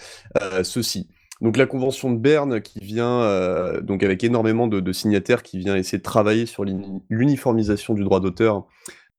[0.63, 1.09] ceci.
[1.41, 5.77] Donc la convention de Berne qui vient, euh, donc avec énormément de, signataires, qui vient
[5.77, 8.67] essayer de travailler sur l'uniformisation du droit d'auteur.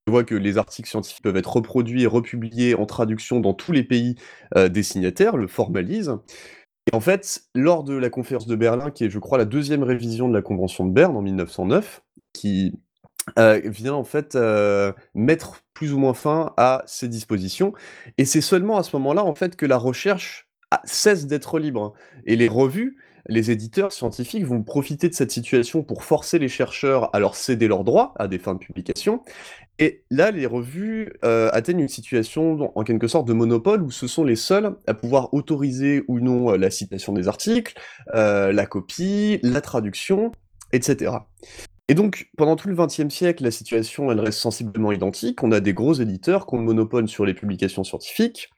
[0.07, 3.71] On voit que les articles scientifiques peuvent être reproduits et republiés en traduction dans tous
[3.71, 4.15] les pays
[4.57, 6.17] euh, des signataires, le formalise.
[6.91, 9.83] Et en fait, lors de la conférence de Berlin, qui est, je crois, la deuxième
[9.83, 12.01] révision de la Convention de Berne en 1909,
[12.33, 12.73] qui
[13.37, 14.37] euh, vient en fait
[15.13, 17.73] mettre plus ou moins fin à ces dispositions.
[18.17, 20.48] Et c'est seulement à ce moment-là, en fait, que la recherche
[20.83, 21.93] cesse d'être libre.
[22.25, 27.13] Et les revues, les éditeurs scientifiques vont profiter de cette situation pour forcer les chercheurs
[27.15, 29.21] à leur céder leurs droits à des fins de publication.
[29.77, 34.07] Et là, les revues euh, atteignent une situation en quelque sorte de monopole où ce
[34.07, 37.79] sont les seuls à pouvoir autoriser ou non euh, la citation des articles,
[38.13, 40.31] euh, la copie, la traduction,
[40.73, 41.11] etc.
[41.87, 45.43] Et donc, pendant tout le XXe siècle, la situation elle reste sensiblement identique.
[45.43, 48.49] On a des gros éditeurs qui ont le monopole sur les publications scientifiques,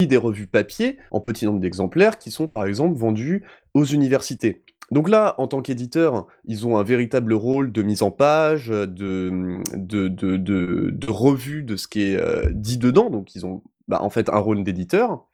[0.00, 4.64] des revues papier en petit nombre d'exemplaires qui sont par exemple vendus aux universités.
[4.90, 9.60] Donc là, en tant qu'éditeur, ils ont un véritable rôle de mise en page, de,
[11.08, 14.38] revue de ce qui est euh, dit dedans, donc ils ont bah, en fait un
[14.38, 15.26] rôle d'éditeur.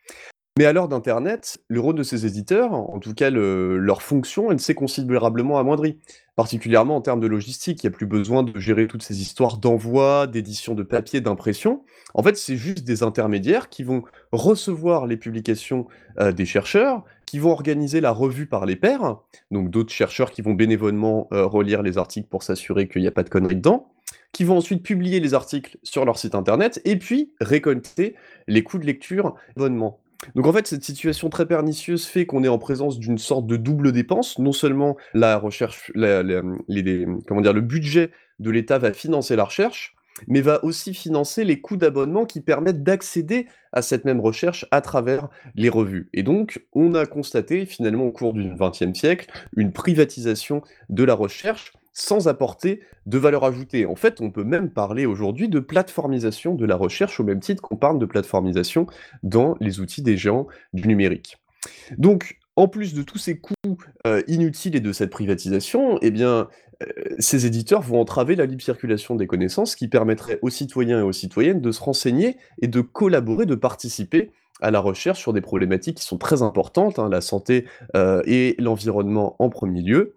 [0.59, 4.51] Mais à l'heure d'internet, le rôle de ces éditeurs, en tout cas le leur fonction,
[4.51, 5.99] elle s'est considérablement amoindrie.
[6.37, 9.59] Particulièrement en termes de logistique, il y a plus besoin de gérer toutes ces histoires
[9.59, 11.83] d'envoi, d'édition de papier, d'impression.
[12.15, 15.87] En fait, c'est juste des intermédiaires qui vont recevoir les publications,
[16.21, 19.19] heu, des chercheurs, qui vont organiser la revue par les pairs,
[19.53, 23.13] donc d'autres chercheurs qui vont bénévolement, heu, relire les articles pour s'assurer qu'il y a
[23.13, 23.93] pas de conneries dedans,
[24.33, 28.17] qui vont ensuite publier les articles sur leur site internet et puis récolter
[28.49, 30.01] les coûts de lecture abonnement.
[30.35, 33.57] Donc en fait, cette situation très pernicieuse fait qu'on est en présence d'une sorte de
[33.57, 34.39] double dépense.
[34.39, 36.23] Non seulement la recherche, la?
[36.23, 39.97] Le budget de l'État va financer la recherche,
[40.29, 44.81] mais va aussi financer les coûts d'abonnement qui permettent d'accéder à cette même recherche à
[44.81, 46.09] travers les revues.
[46.13, 51.15] Et donc, on a constaté finalement au cours du XXe siècle une privatisation de la
[51.15, 53.87] recherche sans apporter de valeur ajoutée.
[53.87, 57.63] En fait, on peut même parler aujourd'hui de plateformisation de la recherche au même titre
[57.63, 58.87] qu'on parle de plateformisation
[59.23, 61.37] dans les outils des géants du numérique.
[61.99, 63.55] Donc, en plus de tous ces coûts,
[64.07, 66.49] heu, inutiles et de cette privatisation, eh bien,
[66.83, 66.87] heu,
[67.19, 71.13] ces éditeurs vont entraver la libre circulation des connaissances qui permettrait aux citoyens et aux
[71.13, 75.99] citoyennes de se renseigner et de collaborer, de participer à la recherche sur des problématiques
[75.99, 80.15] qui sont très importantes, hein, la santé, heu, et l'environnement en premier lieu.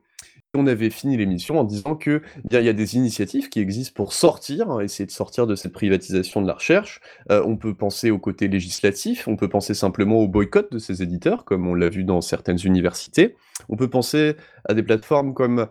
[0.56, 3.94] On avait fini l'émission en disant qu'il y a y a des initiatives qui existent
[3.96, 7.02] pour sortir, hein, essayer de sortir de cette privatisation de la recherche.
[7.32, 11.02] Heu, on peut penser au côté législatif, on peut penser simplement au boycott de ces
[11.02, 13.36] éditeurs, comme on l'a vu dans certaines universités.
[13.68, 14.36] On peut penser
[14.70, 15.70] à des plateformes comme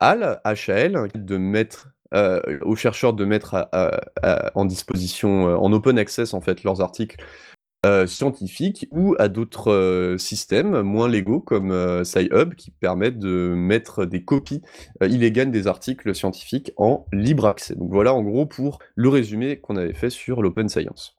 [0.00, 1.08] HAL, HAL,
[2.14, 3.68] heu, aux chercheurs de mettre
[4.54, 7.22] en disposition, heu, en open access en fait leurs articles
[7.84, 13.54] heu, scientifiques ou à d'autres, heu, systèmes moins légaux comme, heu, Sci-Hub qui permettent de
[13.56, 14.62] mettre des copies,
[15.02, 17.74] heu, illégales des articles scientifiques en libre accès.
[17.76, 21.16] Donc voilà en gros pour le résumé qu'on avait fait sur l'open science.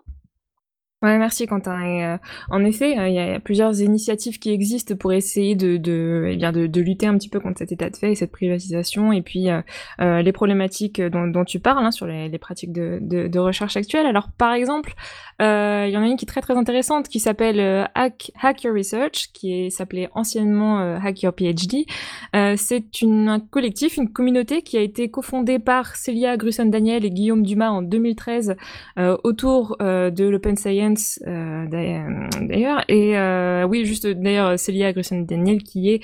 [1.05, 5.51] Merci Quentin heu, en effet, heu, il y a plusieurs initiatives qui existent pour essayer
[5.51, 9.21] eh de lutter un petit peu contre cet état de fait et cette privatisation et
[9.21, 9.63] puis, heu,
[9.99, 14.05] les problématiques, dont tu parles, hein, sur les pratiques de recherche actuelles.
[14.05, 14.93] Alors, par exemple,
[15.39, 15.43] il
[15.89, 19.31] y en a une qui est très, très intéressante qui s'appelle, Hack Hack Your Research,
[19.33, 21.85] qui s'appelait anciennement, Hack Your PhD.
[22.55, 27.69] C'est un collectif, une communauté qui a été cofondée par Célia Gruson-Daniel et Guillaume Dumas
[27.69, 28.55] en 2013,
[28.99, 30.94] heu, autour, de l'open science
[31.27, 32.83] euh, d'ailleurs.
[32.87, 36.01] Et euh, oui, juste d'ailleurs, Célia Gruson-Daniel qui est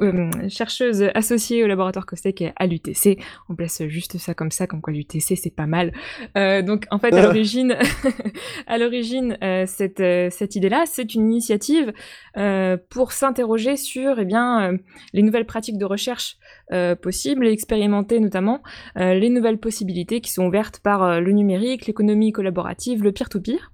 [0.00, 3.18] euh, chercheuse associée au laboratoire Costec à l'UTC.
[3.48, 5.92] On place juste ça comme ça, comme quoi l'UTC c'est pas mal.
[6.36, 7.76] Euh, donc en fait à l'origine,
[8.66, 11.92] à l'origine euh, cette euh, cette idée-là, c'est une initiative
[12.88, 14.78] pour s'interroger sur eh bien
[15.12, 16.38] les nouvelles pratiques de recherche
[17.02, 18.62] possibles et expérimenter notamment
[18.96, 23.71] les nouvelles possibilités qui sont ouvertes par le numérique, l'économie collaborative, le peer-to-peer.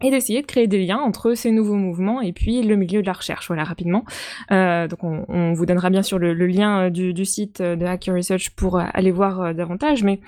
[0.00, 3.06] Et d'essayer de créer des liens entre ces nouveaux mouvements et puis le milieu de
[3.06, 4.04] la recherche, voilà, rapidement.
[4.50, 8.50] Euh, donc on, vous donnera bien sûr le, lien euh, du, site de Hacker Research
[8.50, 10.20] pour euh, aller voir euh, davantage, mais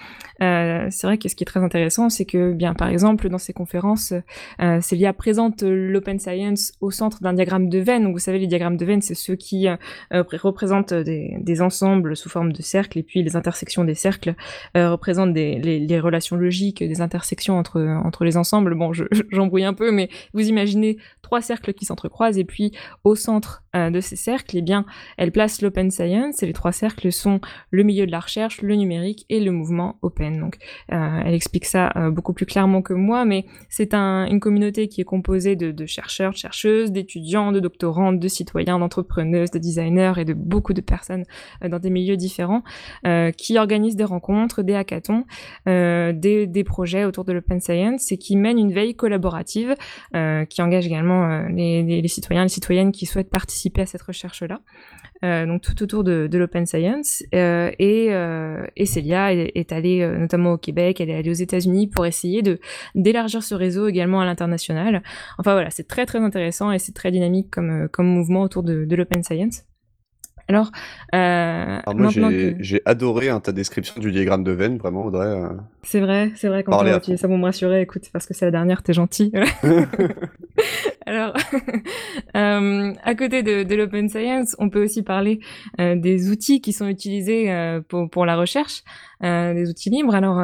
[0.43, 3.39] euh, c'est vrai que ce qui est très intéressant, c'est que, bien par exemple, dans
[3.39, 4.13] ces conférences,
[4.61, 8.11] euh, Célia présente l'open science au centre d'un diagramme de Venn.
[8.11, 9.69] Vous savez, les diagrammes de Venn, c'est ceux qui
[10.11, 14.35] représentent des, ensembles sous forme de cercles, et puis les intersections des cercles
[14.75, 18.75] représentent des, les, les, relations logiques, des intersections entre, entre les ensembles.
[18.75, 18.93] Bon,
[19.31, 22.73] j'embrouille un peu, mais vous imaginez trois cercles qui s'entrecroisent et puis
[23.05, 24.85] au centre euh, de ces cercles, eh bien,
[25.17, 28.75] elle place l'open science et les trois cercles sont le milieu de la recherche, le
[28.75, 30.41] numérique et le mouvement open.
[30.41, 30.57] Donc,
[30.93, 34.89] euh, elle explique ça euh, beaucoup plus clairement que moi, mais c'est un, une communauté
[34.89, 40.15] qui est composée de, chercheurs, de chercheuses, d'étudiants, de doctorants, de citoyens, d'entrepreneuses, de designers
[40.17, 41.25] et de beaucoup de personnes
[41.65, 42.63] dans des milieux différents
[43.37, 45.25] qui organisent des rencontres, des hackathons,
[45.67, 49.50] des projets autour de l'open science et qui mènent une veille collaborative
[50.15, 53.87] euh, qui engage également euh, les, les, les, citoyens, les citoyennes qui souhaitent participer à
[53.87, 54.61] cette recherche-là.
[55.23, 57.23] Euh, donc tout autour de, de l'open science.
[57.33, 58.07] et,
[58.77, 62.43] et Célia est, est allée notamment au Québec, elle est allée aux États-Unis pour essayer
[62.95, 65.03] d'élargir ce réseau également à l'international.
[65.39, 68.85] Enfin voilà, c'est très très intéressant et c'est très dynamique comme, comme mouvement autour de,
[68.85, 69.65] de l'open science.
[70.51, 70.73] Alors,
[71.15, 72.83] euh, Alors moi j'ai que...
[72.85, 75.29] adoré hein, ta description du diagramme de Venn, vraiment Audrey.
[75.29, 75.49] Euh...
[75.85, 78.51] C'est vrai, c'est vrai quand tu ça pour me rassurer, écoute, parce que c'est la
[78.51, 79.33] dernière, t'es gentil.
[81.07, 81.35] Alors,
[82.37, 85.41] euh, à côté de, de l'open science, on peut aussi parler
[85.81, 88.83] euh, des outils qui sont utilisés euh, pour, pour la recherche,
[89.23, 90.15] euh, des outils libres.
[90.15, 90.37] Alors,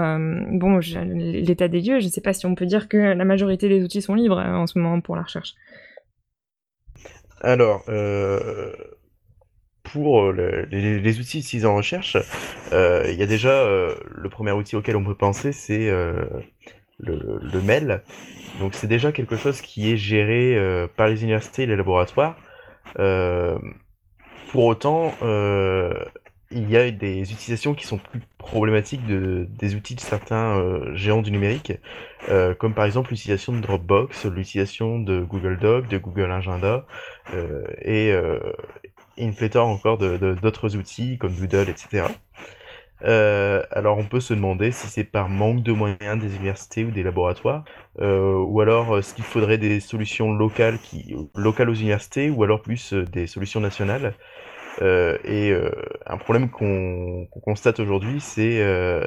[0.52, 3.68] bon, l'état des lieux, je ne sais pas si on peut dire que la majorité
[3.68, 5.54] des outils sont libres en ce moment pour la recherche.
[7.42, 7.84] Alors,
[9.92, 12.16] pour le, les, outils utilisés en recherche,
[12.72, 16.24] euh, il y a déjà euh, le premier outil auquel on peut penser, c'est euh,
[16.98, 18.02] le, le MEL.
[18.58, 22.36] Donc c'est déjà quelque chose qui est géré euh, par les universités et les laboratoires.
[22.98, 23.58] Euh,
[24.50, 25.92] pour autant, euh,
[26.50, 30.94] il y a des utilisations qui sont plus problématiques de, des outils de certains euh,
[30.94, 31.72] géants du numérique,
[32.28, 36.86] euh, comme par exemple l'utilisation de Dropbox, l'utilisation de Google Docs, de Google Agenda,
[37.34, 38.12] euh, et,
[39.18, 42.06] euh, pléthore encore d'autres de, outils comme Doodle, etc.
[43.04, 46.90] Euh, alors on peut se demander si c'est par manque de moyens des universités ou
[46.90, 47.64] des laboratoires,
[48.00, 52.62] euh, ou alors est-ce qu'il faudrait des solutions locales, qui, locales aux universités, ou alors
[52.62, 54.14] plus des solutions nationales.
[54.82, 55.70] Euh, et euh,
[56.06, 59.06] un problème qu'on qu constate aujourd'hui, c'est euh,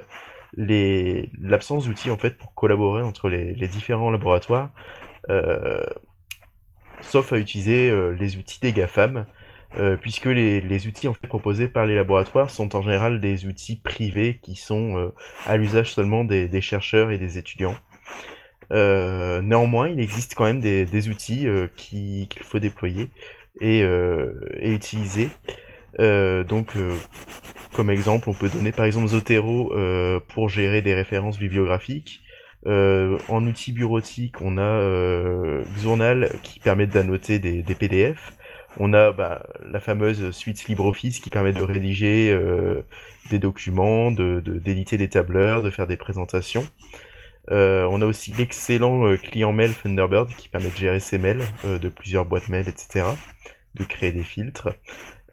[0.57, 4.71] l'absence d'outils en fait pour collaborer entre les, différents laboratoires,
[5.29, 5.83] euh,
[7.01, 9.25] sauf à utiliser euh, les outils des GAFAM,
[9.77, 13.45] euh, puisque les, les, outils en fait, proposés par les laboratoires sont en général des
[13.45, 15.09] outils privés qui sont euh,
[15.45, 17.75] à l'usage seulement des, des, chercheurs et des étudiants.
[18.71, 23.09] Euh, néanmoins, il existe quand même des, des outils qu'il qui faut déployer
[23.61, 25.29] et, et utiliser.
[25.99, 26.73] donc,
[27.73, 29.71] comme exemple, on peut donner par exemple Zotero
[30.29, 32.21] pour gérer des références bibliographiques.
[32.65, 38.33] en outil bureautique, on a Xurnal qui permet d'annoter des, des PDF.
[38.79, 42.81] On a bah, la fameuse suite LibreOffice qui permet de rédiger euh,
[43.29, 46.65] des documents, d'éditer de, de, des tableurs, de faire des présentations.
[47.51, 51.41] Euh, on a aussi l'excellent euh, client mail Thunderbird qui permet de gérer ses mails
[51.65, 53.05] de plusieurs boîtes mail, etc.
[53.75, 54.69] De créer des filtres.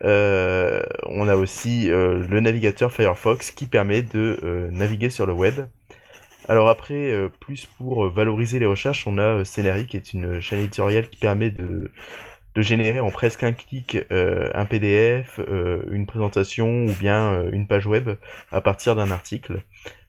[0.02, 5.54] On a aussi le navigateur Firefox qui permet de naviguer sur le web.
[6.48, 11.09] Alors après, plus pour valoriser les recherches, on a Scenari qui est une chaîne éditoriale
[11.09, 11.90] qui permet de
[12.56, 17.50] de générer en presque un clic euh, un PDF, euh, une présentation ou bien euh,
[17.52, 18.10] une page web
[18.50, 19.62] à partir d'un article.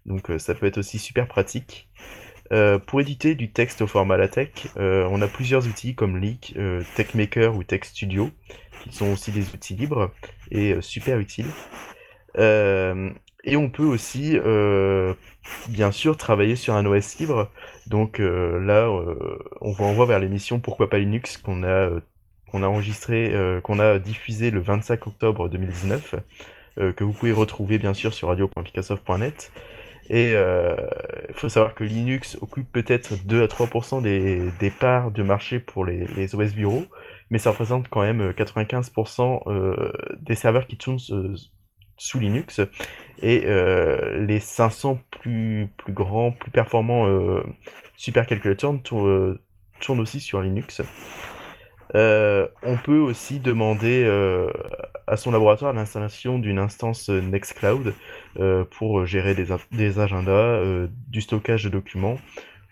[0.06, 1.90] Donc ça peut être aussi super pratique.
[2.86, 6.56] pour éditer du texte au format LaTeX, on a plusieurs outils comme Leak,
[6.96, 8.32] TechMaker ou TextStudio,
[8.82, 10.14] qui sont aussi des outils libres
[10.50, 11.50] et super utiles.
[12.38, 14.40] et on peut aussi,
[15.68, 17.52] bien sûr, travailler sur un OS libre.
[17.88, 18.90] Donc là,
[19.60, 22.00] on vous renvoie vers l'émission Pourquoi pas Linux qu'on a
[22.52, 26.16] qu'on a enregistré, euh, qu'on a diffusé le 25 octobre 2019,
[26.80, 29.52] euh, que vous pouvez retrouver bien sûr sur radio.picassoft.net.
[30.10, 30.76] Et il euh,
[31.34, 35.86] faut savoir que Linux occupe peut-être 2 à 3% des, des, parts de marché pour
[35.86, 36.86] les, OS bureaux,
[37.30, 41.00] mais ça représente quand même 95% euh, des serveurs qui tournent
[41.98, 42.62] sous Linux.
[43.22, 43.46] Et
[44.20, 47.42] les 500 plus, plus grands, plus performants
[47.98, 50.84] supercalculateurs tournent aussi sur Linux.
[51.96, 54.52] Euh, on peut aussi demander euh,
[55.08, 57.94] à son laboratoire l'installation d'une instance Nextcloud
[58.40, 60.62] euh, pour gérer des, des agendas,
[61.08, 62.18] du stockage de documents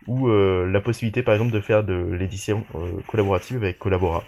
[0.07, 2.63] ou la possibilité par exemple de faire de l'édition
[3.07, 4.23] collaborative avec Collabora.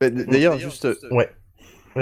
[0.00, 0.88] D'ailleurs, juste.
[1.10, 1.28] Ouais.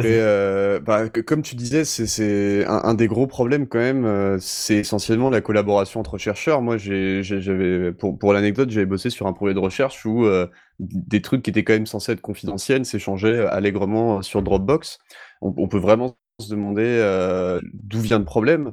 [0.04, 4.04] Et euh, bah, comme tu disais, c'est un, un, des gros problèmes quand même.
[4.04, 6.62] Euh, c'est essentiellement la collaboration entre chercheurs.
[6.62, 10.46] Moi, j'avais pour, pour l'anecdote, j'avais bossé sur un projet de recherche où euh,
[10.78, 14.98] des trucs qui étaient quand même censés être confidentiels s'échangeaient allègrement sur Dropbox.
[15.42, 18.72] On, peut vraiment se demander euh, d'où vient le problème.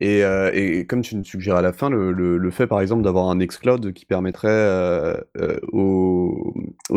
[0.00, 3.36] Et, euh, comme tu nous suggères à la fin, le, fait par exemple d'avoir un
[3.36, 5.16] Nextcloud qui permettrait euh,
[5.72, 6.52] aux,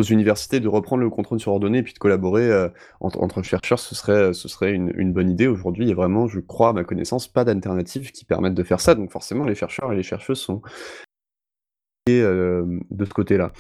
[0.09, 2.69] universités de reprendre le contrôle sur leurs données et puis de collaborer
[2.99, 5.47] entre, chercheurs, ce serait, ce serait une, bonne idée.
[5.47, 8.63] Aujourd'hui, il y a vraiment, je crois, à ma connaissance, pas d'alternative qui permettent de
[8.63, 8.95] faire ça.
[8.95, 10.61] Donc forcément, les chercheurs et les chercheuses sont
[12.07, 13.53] de ce côté-là.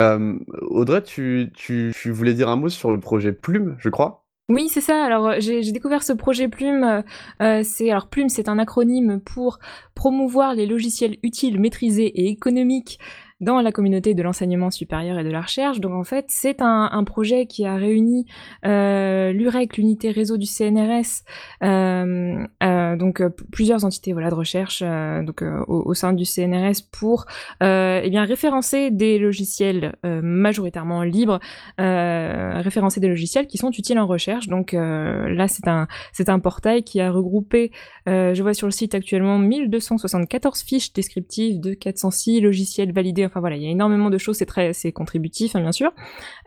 [0.00, 4.27] Audrey, tu, tu voulais dire un mot sur le projet Plume, je crois?
[4.50, 5.04] Oui, c'est ça.
[5.04, 7.02] Alors, j'ai découvert ce projet Plume.
[7.42, 9.58] Euh, c'est alors Plume, c'est un acronyme pour
[9.94, 12.98] promouvoir les logiciels utiles, maîtrisés et économiques
[13.40, 15.80] dans la communauté de l'enseignement supérieur et de la recherche.
[15.80, 18.26] Donc en fait, c'est un, projet qui a réuni
[18.66, 21.22] euh, l'UREC, l'unité réseau du CNRS,
[21.62, 23.22] euh, euh, donc
[23.52, 27.26] plusieurs entités voilà de recherche donc au, sein du CNRS pour
[27.60, 31.38] eh bien référencer des logiciels majoritairement libres,
[31.78, 34.48] référencer des logiciels qui sont utiles en recherche.
[34.48, 35.86] Donc là, c'est un
[36.28, 37.70] un portail qui a regroupé,
[38.06, 43.56] je vois sur le site actuellement 1274 fiches descriptives de 406 logiciels validés Enfin voilà,
[43.56, 45.92] il y a énormément de choses, c'est très, c'est contributif hein, bien sûr.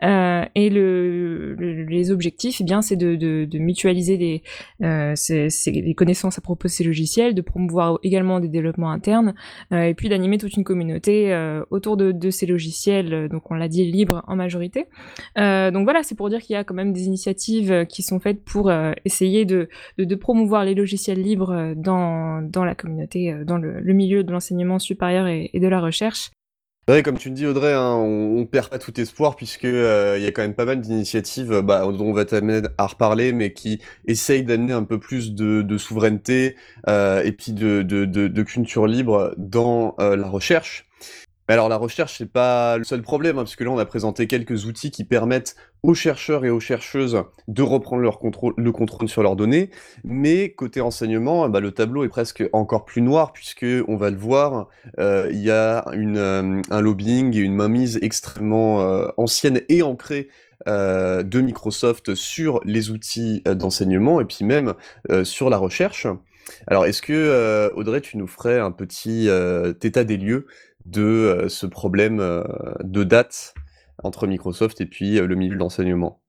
[0.02, 4.42] Euh, et le, le, les objectifs, eh bien, c'est de, de, de, mutualiser les,
[4.82, 9.34] euh, ces, ces, connaissances ça propose ses logiciels, de promouvoir également des développements internes,
[9.70, 11.34] et puis d'animer toute une communauté
[11.70, 14.86] autour de, de, ces logiciels, donc on l'a dit, libres en majorité.
[15.36, 18.42] donc voilà, c'est pour dire qu'il y a quand même des initiatives qui sont faites
[18.44, 18.72] pour
[19.04, 19.68] essayer de,
[19.98, 24.78] de, de, promouvoir les logiciels libres dans, dans la communauté, dans le, milieu de l'enseignement
[24.78, 26.30] supérieur et, de la recherche.
[26.88, 30.24] Ouais, comme tu me dis Audrey, hein, on, perd pas tout espoir puisque euh, il
[30.24, 33.52] y a quand même pas mal d'initiatives bah, dont on va t'amener à reparler, mais
[33.52, 36.56] qui essayent d'amener un peu plus de, souveraineté
[36.88, 40.88] euh, et puis de, culture libre dans euh, la recherche.
[41.48, 44.26] Alors la recherche, c'est pas le seul problème, hein, parce que là on a présenté
[44.26, 49.08] quelques outils qui permettent aux chercheurs et aux chercheuses de reprendre leur contrôle, le contrôle
[49.08, 49.70] sur leurs données,
[50.04, 54.16] mais côté enseignement, bah, le tableau est presque encore plus noir, puisque on va le
[54.16, 54.68] voir,
[55.00, 60.28] euh, il y a euh, un lobbying et une mainmise extrêmement euh, ancienne et ancrée
[60.64, 64.74] de Microsoft sur les outils d'enseignement, et puis même
[65.24, 66.06] sur la recherche.
[66.68, 69.28] Alors, est-ce que, Audrey, tu nous ferais un petit
[69.82, 70.46] état des lieux
[70.84, 72.44] de euh, ce problème euh,
[72.82, 73.54] de date
[74.02, 76.21] entre Microsoft et puis euh, le milieu de l'enseignement.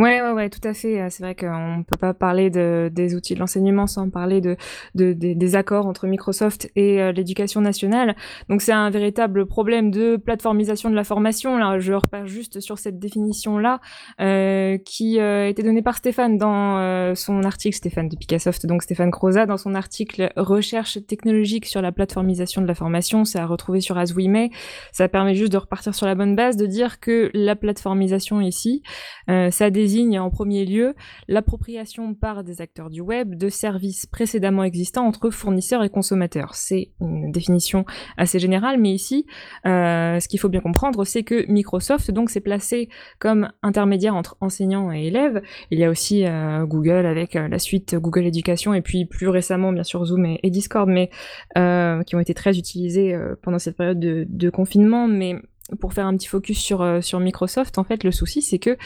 [0.00, 1.10] Ouais, ouais, ouais, tout à fait.
[1.10, 4.56] C'est vrai qu'on ne peut pas parler de, des outils de l'enseignement sans parler de,
[4.94, 8.16] de, de, des accords entre Microsoft et euh, l'éducation nationale.
[8.48, 11.58] Donc c'est un véritable problème de plateformisation de la formation.
[11.58, 13.78] Là, je repars juste sur cette définition-là
[14.22, 18.82] euh, qui euh, était donnée par Stéphane dans euh, son article, Stéphane de Picassoft, donc
[18.82, 23.26] Stéphane Croza, dans son article Recherche technologique sur la plateformisation de la formation.
[23.26, 24.48] C'est à retrouver sur Aswime.
[24.92, 28.82] Ça permet juste de repartir sur la bonne base, de dire que la plateformisation ici,
[29.28, 30.94] euh, ça désigne en premier lieu
[31.28, 36.54] l'appropriation par des acteurs du web de services précédemment existants entre fournisseurs et consommateurs.
[36.54, 37.84] C'est une définition
[38.16, 39.26] assez générale, mais ici,
[39.66, 42.88] euh, ce qu'il faut bien comprendre, c'est que Microsoft donc s'est placé
[43.18, 45.42] comme intermédiaire entre enseignants et élèves.
[45.70, 49.28] Il y a aussi euh, Google avec euh, la suite Google Éducation et puis plus
[49.28, 51.10] récemment bien sûr Zoom et, Discord, mais
[51.54, 55.36] qui ont été très utilisés pendant cette période de, de confinement, mais
[55.78, 58.76] pour faire un petit focus sur, euh, sur Microsoft, en fait, le souci, c'est que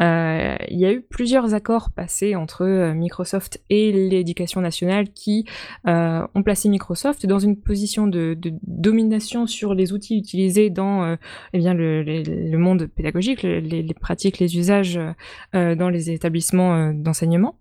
[0.00, 5.46] euh, il y a eu plusieurs accords passés entre euh, Microsoft et l'éducation nationale qui
[5.84, 11.16] ont placé Microsoft dans une position de, domination sur les outils utilisés dans euh,
[11.52, 14.98] eh bien le, monde pédagogique, les, pratiques, les usages
[15.52, 17.56] dans les établissements d'enseignement.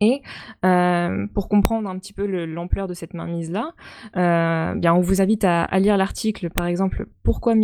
[0.00, 0.22] Et
[0.64, 3.72] euh, pour comprendre un petit peu l'ampleur de cette mainmise-là,
[4.16, 7.54] euh, bien on vous invite à, lire l'article, par exemple, pourquoi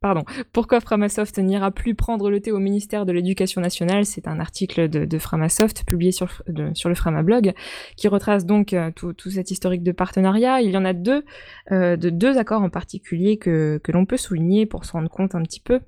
[0.00, 4.04] pardon, pourquoi Framasoft n'ira plus prendre le thé au ministère de l'Éducation nationale?
[4.04, 7.54] C'est un article de, Framasoft publié sur, le Framablog
[7.96, 10.60] qui retrace donc euh, tout, tout, cet historique de partenariat.
[10.60, 11.24] Il y en a deux,
[11.72, 15.34] euh, de deux accords en particulier que, que l'on peut souligner pour se rendre compte
[15.34, 15.80] un petit peu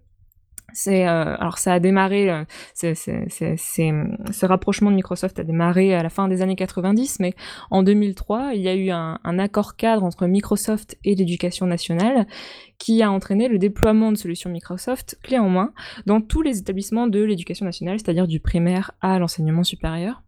[0.87, 6.29] euh, alors ça a démarré, euh, ce rapprochement de Microsoft a démarré à la fin
[6.29, 7.35] des années 90, mais
[7.71, 12.27] en 2003, il y a eu un, accord cadre entre Microsoft et l'éducation nationale
[12.79, 15.73] qui a entraîné le déploiement de solutions Microsoft clé en main
[16.07, 20.23] dans tous les établissements de l'éducation nationale, c'est-à-dire du primaire à l'enseignement supérieur.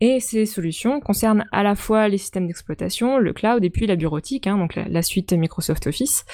[0.00, 3.96] Et ces solutions concernent à la fois les systèmes d'exploitation, le cloud et puis la
[3.96, 6.24] bureautique, hein, donc la, suite Microsoft Office.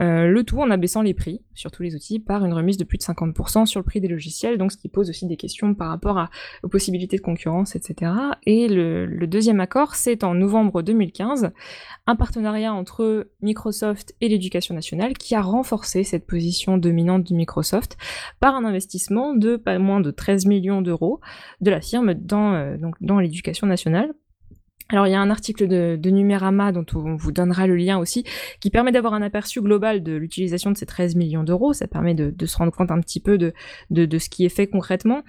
[0.00, 2.84] Euh, le tout en abaissant les prix sur tous les outils par une remise de
[2.84, 5.74] plus de 50% sur le prix des logiciels, donc ce qui pose aussi des questions
[5.74, 6.28] par rapport
[6.62, 8.12] aux possibilités de concurrence, etc.
[8.44, 11.50] Et le, le deuxième accord, c'est en novembre 2015,
[12.06, 17.96] un partenariat entre Microsoft et l'éducation nationale qui a renforcé cette position dominante de Microsoft
[18.40, 21.20] par un investissement de pas moins de 13 millions d'euros
[21.60, 24.12] de la firme dans, euh, donc dans l'éducation nationale
[24.92, 27.98] alors il y a un article de, de Numérama dont on vous donnera le lien
[27.98, 28.24] aussi,
[28.60, 31.72] qui permet d'avoir un aperçu global de l'utilisation de ces 13 millions d'euros.
[31.72, 33.54] Ça permet de, se rendre compte un petit peu de,
[33.90, 35.22] de, ce qui est fait concrètement.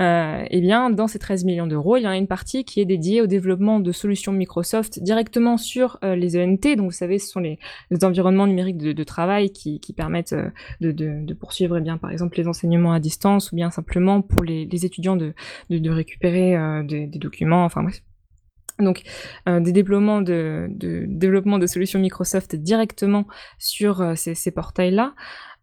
[0.00, 2.84] Euh, et bien dans ces 13 millions d'euros, il y a une partie qui est
[2.84, 6.76] dédiée au développement de solutions Microsoft directement sur euh, les ENT.
[6.76, 7.58] Donc vous savez, ce sont les,
[8.02, 10.50] environnements numériques de, travail qui, permettent euh,
[10.80, 14.84] de, poursuivre eh bien par exemple les enseignements à distance ou bien simplement pour les,
[14.84, 15.32] étudiants de,
[15.70, 17.64] récupérer des, documents.
[17.64, 17.82] Enfin
[18.78, 19.02] donc
[19.48, 23.26] euh, des déploiements de, développement de solutions Microsoft directement
[23.58, 25.14] sur euh, ces, portails-là.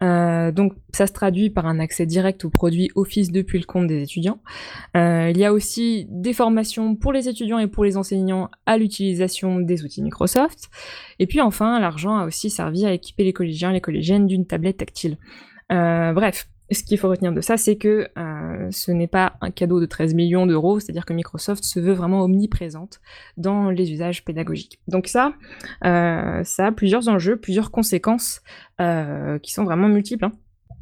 [0.01, 3.87] Euh, donc ça se traduit par un accès direct aux produits Office depuis le compte
[3.87, 4.39] des étudiants.
[4.95, 9.59] Il y a aussi des formations pour les étudiants et pour les enseignants à l'utilisation
[9.59, 10.69] des outils Microsoft.
[11.19, 14.45] Et puis enfin, l'argent a aussi servi à équiper les collégiens et les collégiennes d'une
[14.45, 15.17] tablette tactile.
[15.69, 19.79] Bref, ce qu'il faut retenir de ça, c'est que euh, ce n'est pas un cadeau
[19.79, 23.01] de 13 millions d'euros, c'est-à-dire que Microsoft se veut vraiment omniprésente
[23.37, 24.79] dans les usages pédagogiques.
[24.87, 25.33] Donc ça,
[25.85, 28.41] euh, ça a plusieurs enjeux, plusieurs conséquences
[28.81, 30.25] euh, qui sont vraiment multiples.
[30.25, 30.31] Hein.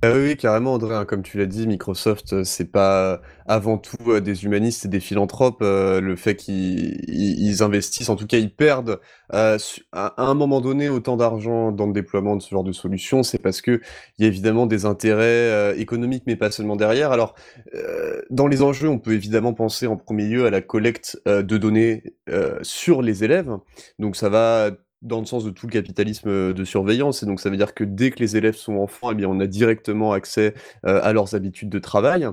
[0.03, 3.97] Ah oui, carrément, Audrey, hein, comme tu l'as dit, Microsoft, euh, c'est pas avant tout
[4.07, 5.61] euh, des humanistes et des philanthropes.
[5.61, 8.99] euh, le fait qu'ils ils- ils investissent, en tout cas, ils perdent
[9.35, 9.59] euh,
[9.91, 13.37] à, un moment donné autant d'argent dans le déploiement de ce genre de solution, c'est
[13.37, 13.79] parce que
[14.17, 17.11] il y a évidemment des intérêts euh, économiques, mais pas seulement derrière.
[17.11, 17.35] Alors,
[17.75, 21.43] euh, dans les enjeux, on peut évidemment penser en premier lieu à la collecte euh,
[21.43, 23.51] de données euh, sur les élèves.
[23.99, 24.71] Donc, ça va
[25.01, 27.23] dans le sens de tout le capitalisme euh, de surveillance.
[27.23, 29.39] Et donc, ça veut dire que dès que les élèves sont enfants, eh bien, on
[29.39, 30.53] a directement accès
[30.85, 32.27] euh, à leurs habitudes de travail.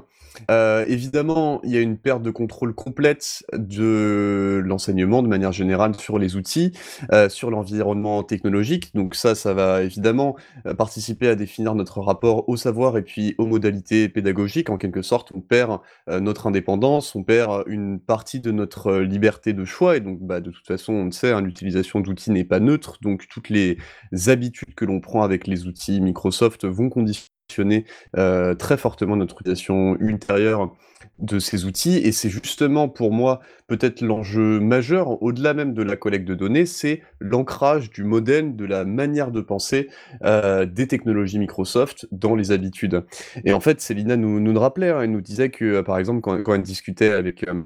[0.50, 5.94] Euh, évidemment, il y a une perte de contrôle complète de l'enseignement de manière générale
[5.96, 6.72] sur les outils,
[7.12, 8.94] euh, sur l'environnement technologique.
[8.94, 10.36] Donc ça, ça va évidemment
[10.66, 14.70] euh, participer à définir notre rapport au savoir et puis aux modalités pédagogiques.
[14.70, 19.04] En quelque sorte, on perd euh, notre indépendance, on perd une partie de notre euh,
[19.04, 19.96] liberté de choix.
[19.96, 22.98] Et donc, bah, de toute façon, on le sait, hein, l'utilisation d'outils n'est pas neutre.
[23.02, 23.78] Donc, toutes les
[24.26, 27.28] habitudes que l'on prend avec les outils Microsoft vont conditionner
[28.16, 30.72] euh, très fortement notre utilisation ultérieure
[31.18, 31.96] de ces outils.
[31.96, 36.66] Et c'est justement pour moi peut-être l'enjeu majeur, au-delà même de la collecte de données,
[36.66, 39.88] c'est l'ancrage du modèle, de la manière de penser
[40.24, 43.04] euh, des technologies Microsoft dans les habitudes.
[43.44, 45.98] Et en fait, Célina nous, nous le rappelait, hein, elle nous disait que, euh, par
[45.98, 47.62] exemple, quand, quand elle discutait avec, euh,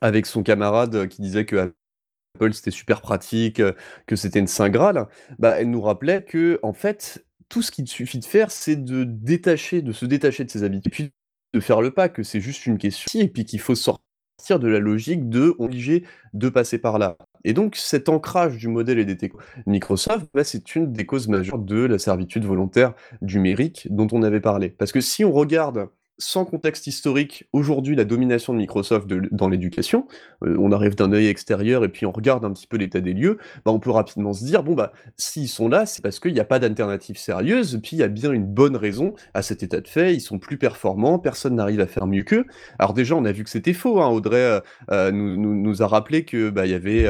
[0.00, 3.62] avec son camarade qui disait que Apple c'était super pratique,
[4.06, 5.06] que c'était une saint graal,
[5.38, 9.04] bah, elle nous rappelait que en fait, tout ce qu'il suffit de faire, c'est de
[9.04, 11.12] détacher, de se détacher de ses habitudes, et puis
[11.54, 14.68] de faire le pas, que c'est juste une question, et puis qu'il faut sortir de
[14.68, 17.16] la logique de obligé de passer par là.
[17.44, 21.28] Et donc cet ancrage du modèle et des technos Microsoft, bah, c'est une des causes
[21.28, 24.70] majeures de la servitude volontaire numérique dont on avait parlé.
[24.70, 25.88] Parce que si on regarde
[26.18, 30.06] sans contexte historique, aujourd'hui, la domination de Microsoft dans l'éducation,
[30.44, 33.14] euh, on arrive d'un œil extérieur et puis on regarde un petit peu l'état des
[33.14, 36.34] lieux, bah, on peut rapidement se dire, bon, bah, s'ils sont là, c'est parce qu'il
[36.34, 39.62] n'y a pas d'alternative sérieuse, puis il y a bien une bonne raison à cet
[39.62, 42.46] état de fait, ils sont plus performants, personne n'arrive à faire mieux qu'eux.
[42.78, 44.60] Alors déjà, on a vu que c'était faux, hein, Audrey euh,
[44.90, 47.06] euh, nous, a rappelé que bah, y avait...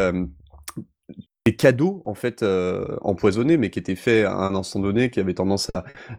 [1.45, 5.18] des cadeaux en fait euh, empoisonnés mais qui étaient faits à un instant donné qui
[5.18, 5.70] avaient tendance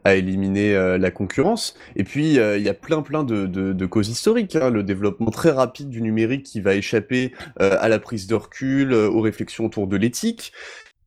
[0.04, 4.10] à, éliminer euh, la concurrence et puis euh, il y a plein plein de, causes
[4.10, 4.70] historiques hein.
[4.72, 9.22] le développement très rapide du numérique qui va échapper à la prise de recul aux
[9.22, 10.52] réflexions autour de l'éthique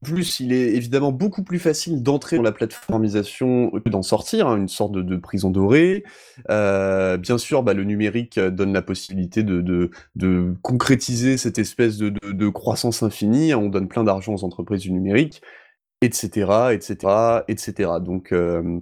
[0.02, 4.56] plus, il est évidemment beaucoup plus facile d'entrer dans la plateformisation que d'en sortir, hein,
[4.56, 6.04] une sorte de, prison dorée.
[6.50, 9.60] Euh, bien sûr, bah, le numérique euh, donne la possibilité de,
[10.16, 13.54] de, concrétiser cette espèce de, de, croissance infinie.
[13.54, 15.42] On donne plein d'argent aux entreprises du numérique,
[16.00, 17.90] etc., etc., etc.
[18.00, 18.80] Donc, euh,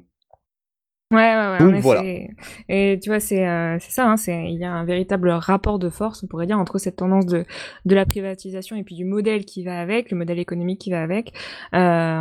[1.12, 1.80] Ouais, ouais, ouais, Donc, effet.
[1.80, 2.02] voilà.
[2.68, 6.22] Et tu vois, c'est euh, ça, hein, il y a un véritable rapport de force,
[6.22, 7.44] on pourrait dire, entre cette tendance de,
[7.84, 11.02] de la privatisation et puis du modèle qui va avec, le modèle économique qui va
[11.02, 11.32] avec,
[11.74, 11.78] euh,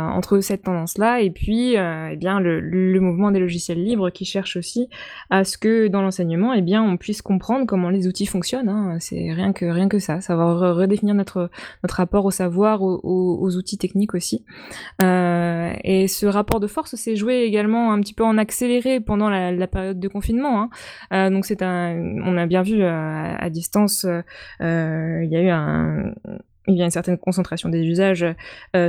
[0.08, 4.24] entre cette tendance-là et puis euh, eh bien, le, le mouvement des logiciels libres qui
[4.24, 4.88] cherche aussi
[5.30, 8.68] à ce que dans l'enseignement, eh bien, on puisse comprendre comment les outils fonctionnent.
[8.68, 11.48] Hein, c'est rien que, rien que ça, savoir re- redéfinir notre,
[11.84, 14.44] notre rapport au savoir, aux, aux- aux outils techniques aussi.
[15.00, 19.28] Euh, et ce rapport de force s'est joué également un petit peu en accéléré pendant
[19.28, 20.62] la, période de confinement.
[20.62, 20.70] Hein.
[21.12, 25.42] Euh, donc c'est un, on a bien vu euh, à, distance, euh, il y a
[25.42, 26.14] eu un,
[26.66, 28.26] il y a une certaine concentration des usages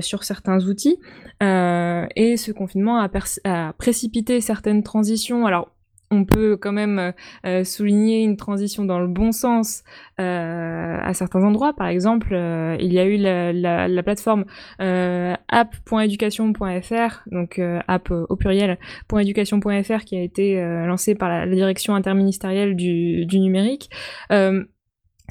[0.02, 1.00] sur certains outils,
[1.42, 3.10] et ce confinement a,
[3.46, 5.46] a précipité certaines transitions.
[5.46, 5.72] Alors
[6.12, 7.14] on peut quand même
[7.45, 9.84] euh, souligner une transition dans le bon sens
[10.20, 11.74] euh, à certains endroits.
[11.74, 14.45] Par exemple, euh, il y a eu la, la, la plateforme
[14.82, 18.78] euh, app.education.fr, donc euh, app euh, au pluriel
[19.12, 23.89] .education.fr qui a été euh, lancée par la, direction interministérielle du numérique.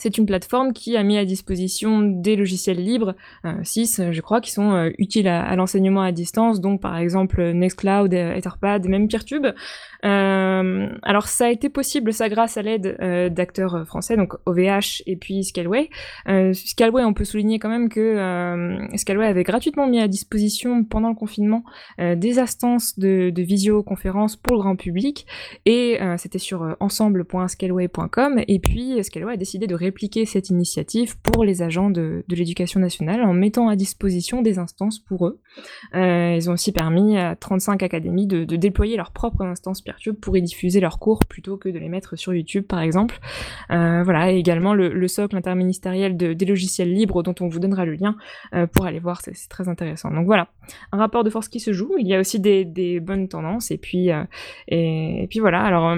[0.01, 3.15] Euh, c'est une plateforme qui a mis à disposition des logiciels libres,
[3.63, 8.13] 6 je crois, qui sont euh, utiles à, l'enseignement à distance, donc par exemple Nextcloud,
[8.15, 9.47] euh, Etherpad, même Peertube.
[10.05, 14.35] Euh, alors ça a été possible, ça grâce à l'aide euh, d'acteurs euh, français, donc
[14.47, 15.91] OVH et puis Scaleway.
[16.29, 20.85] Euh, Scaleway, on peut souligner quand même que euh, Scaleway avait gratuitement mis à disposition
[20.85, 21.65] pendant le confinement
[22.01, 25.27] euh, des instances de, de visioconférence pour le grand public,
[25.67, 30.51] et euh, c'était sur euh, ensemble.scaleway.com, et puis euh, Scaleway a décidé de répliquer cette
[30.51, 35.41] initiative pour les agents de, l'éducation nationale en mettant à disposition des instances pour eux.
[35.97, 40.36] Euh, ils ont aussi permis à 35 académies de, déployer leur propre instance Peertube pour
[40.36, 43.18] y diffuser leurs cours plutôt que de les mettre sur YouTube par exemple.
[43.72, 47.59] Euh, voilà, et également le, le socle interministériel de, des logiciels libres dont on vous
[47.59, 48.16] donnera le lien
[48.55, 50.11] euh, pour aller voir, c'est très intéressant.
[50.12, 50.49] Donc voilà,
[50.93, 53.78] un rapport de force qui se joue, il y a aussi des, bonnes tendances et
[53.78, 54.11] puis,
[54.68, 55.97] et puis voilà, alors...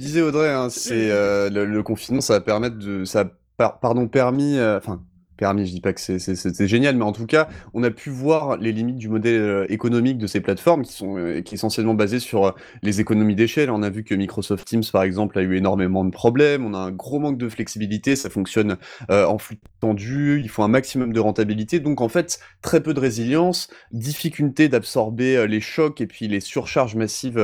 [0.00, 3.24] disais Audrey, hein, c'est euh, le, le confinement, ça va permettre de, ça
[3.56, 5.02] pardon permis, euh, enfin
[5.40, 5.66] permis.
[5.66, 8.72] Je dis pas que c'est génial, mais en tout cas, on a pu voir les
[8.72, 12.50] limites du modèle euh, économique de ces plateformes qui sont euh, essentiellement basées sur euh,
[12.82, 13.70] les économies d'échelle.
[13.70, 16.66] On a vu que Microsoft Teams, par exemple, a eu énormément de problèmes.
[16.66, 18.16] On a un gros manque de flexibilité.
[18.16, 18.76] Ça fonctionne
[19.08, 20.40] en flux tendu.
[20.42, 21.80] Il faut un maximum de rentabilité.
[21.80, 26.96] Donc, en fait, très peu de résilience, difficulté d'absorber les chocs et puis les surcharges
[26.96, 27.40] massives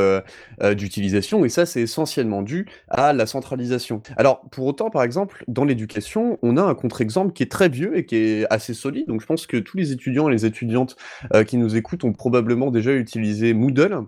[0.74, 1.44] d'utilisation.
[1.44, 4.02] Et ça, c'est essentiellement dû à la centralisation.
[4.16, 7.85] Alors, pour autant, par exemple, dans l'éducation, on a un contre-exemple qui est très vieux
[7.94, 9.06] et qui est assez solide.
[9.08, 10.96] Donc je pense que tous les étudiants et les étudiantes
[11.34, 14.02] euh, qui nous écoutent ont probablement déjà utilisé Moodle.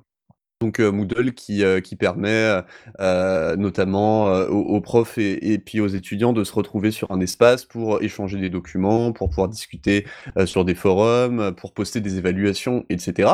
[0.61, 2.61] Donc euh, Moodle qui, euh, qui permet
[3.57, 8.03] notamment aux, profs et, et, puis aux étudiants de se retrouver sur un espace pour
[8.03, 10.07] échanger des documents, pour pouvoir discuter
[10.47, 13.31] sur des forums, pour poster des évaluations, etc.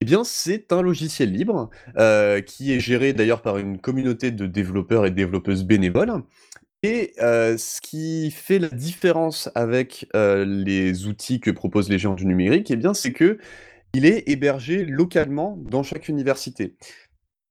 [0.00, 1.70] Eh bien, c'est un logiciel libre
[2.46, 6.22] qui est géré d'ailleurs par une communauté de développeurs et développeuses bénévoles
[6.82, 12.70] et ce qui fait la différence avec, les outils que proposent les géants du numérique,
[12.70, 13.38] eh bien, c'est que
[13.94, 16.76] il est hébergé localement dans chaque université.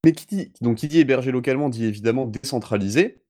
[0.04, 3.22] Mais qui dit donc qui dit hébergé localement dit évidemment décentralisé,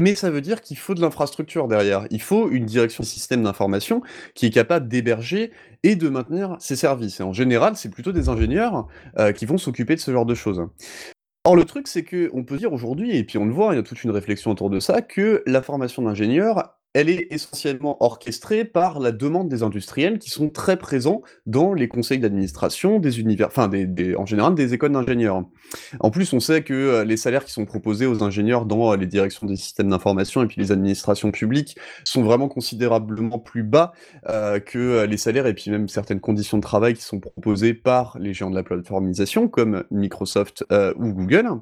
[0.00, 2.06] mais ça veut dire qu'il faut de l'infrastructure derrière.
[2.10, 4.02] Il faut une direction des systèmes d'information
[4.34, 5.50] qui est capable d'héberger
[5.82, 8.86] et de maintenir ces services et en général, c'est plutôt des ingénieurs,
[9.34, 10.62] qui vont s'occuper de ce genre de choses.
[11.46, 13.78] Or, le truc, c'est qu'on peut dire aujourd'hui, et puis on le voit, il y
[13.78, 18.64] a toute une réflexion autour de ça, que la formation d'ingénieur, elle est essentiellement orchestrée
[18.64, 23.48] par la demande des industriels qui sont très présents dans les conseils d'administration des univers,
[23.48, 23.70] enfin
[24.16, 25.44] en général des écoles d'ingénieurs.
[26.00, 28.96] En plus, on sait que euh, les salaires qui sont proposés aux ingénieurs dans euh,
[28.96, 33.92] les directions des systèmes d'information et puis les administrations publiques sont vraiment considérablement plus bas
[34.30, 38.16] euh, que les salaires et puis même certaines conditions de travail qui sont proposées par
[38.18, 41.60] les géants de la plateformisation comme Microsoft ou Google.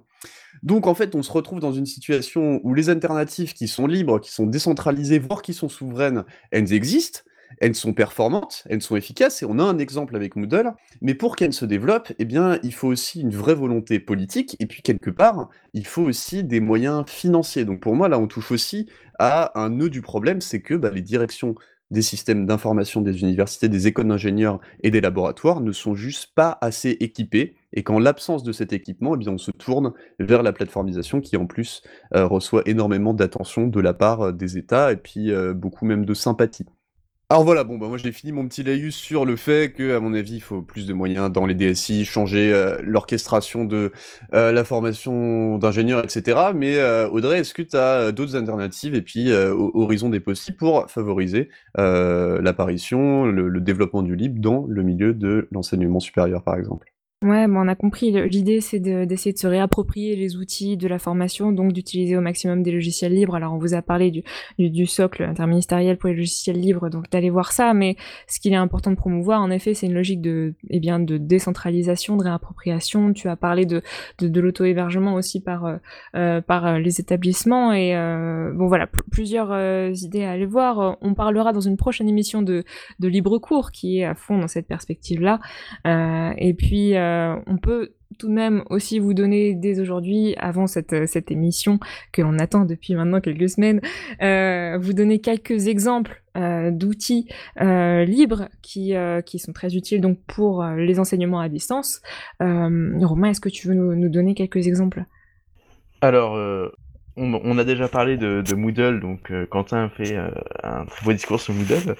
[0.63, 4.21] Donc en fait, on se retrouve dans une situation où les alternatives qui sont libres,
[4.21, 7.21] qui sont décentralisées, voire qui sont souveraines, elles existent,
[7.61, 11.37] elles sont performantes, elles sont efficaces, et on a un exemple avec Moodle, mais pour
[11.37, 15.11] qu'elles se développent, eh bien, il faut aussi une vraie volonté politique, et puis quelque
[15.11, 17.65] part, il faut aussi des moyens financiers.
[17.65, 20.91] Donc pour moi, là, on touche aussi à un nœud du problème, c'est que bah,
[20.91, 21.55] les directions
[21.91, 26.59] des systèmes d'information des universités, des écoles d'ingénieurs et des laboratoires ne sont juste pas
[26.61, 30.53] assez équipés et qu'en l'absence de cet équipement, eh bien, on se tourne vers la
[30.53, 31.83] plateformisation qui en plus
[32.15, 36.07] euh, reçoit énormément d'attention de la part euh, des États et puis euh, beaucoup même
[36.07, 36.67] de sympathie.
[37.31, 39.99] Alors voilà, bon, bah moi j'ai fini mon petit laïus sur le fait que, à
[39.99, 42.53] mon avis, il faut plus de moyens dans les DSI, changer
[42.83, 43.93] l'orchestration de
[44.31, 46.51] la formation d'ingénieurs, etc.
[46.55, 51.49] Mais Audrey, est-ce que tu as d'autres alternatives et puis horizon des possibles pour favoriser
[51.77, 56.94] l'apparition, le développement du libre dans le milieu de l'enseignement supérieur, par exemple?
[57.25, 58.11] Ouais, on a compris.
[58.29, 62.63] L'idée, c'est d'essayer de se réapproprier les outils de la formation, donc d'utiliser au maximum
[62.63, 63.35] des logiciels libres.
[63.35, 64.23] Alors, on vous a parlé du,
[64.59, 67.73] du, socle interministériel pour les logiciels libres, donc d'aller voir ça.
[67.73, 67.97] Mais
[68.29, 71.17] ce qu'il est important de promouvoir, en effet, c'est une logique de, eh bien, de
[71.17, 73.15] décentralisation, de réappropriation.
[73.15, 73.81] Tu as parlé de,
[74.19, 75.77] de, l'auto-hébergement aussi par, euh,
[76.17, 77.73] euh, par euh, les établissements.
[77.73, 77.95] Et
[78.55, 79.51] bon, voilà, plusieurs
[80.03, 80.99] idées à aller voir.
[81.01, 82.65] On parlera dans une prochaine émission de,
[82.99, 85.41] de libre cours qui est à fond dans cette perspective-là.
[85.87, 90.93] et puis, euh, on peut tout de même aussi vous donner dès aujourd'hui, avant cette,
[90.93, 91.81] euh, émission
[92.13, 93.81] que l'on attend depuis maintenant quelques semaines,
[94.23, 96.21] euh, vous donner quelques exemples
[96.73, 97.29] d'outils
[97.61, 98.93] libres qui,
[99.25, 102.03] qui sont très utiles donc pour les enseignements à distance.
[102.41, 105.05] Romain, est-ce que tu veux nous, nous donner quelques exemples?
[106.01, 106.37] Alors,
[107.17, 110.31] on, a déjà parlé de, Moodle, donc euh, Quentin fait euh,
[110.63, 111.95] un très beau discours sur Moodle.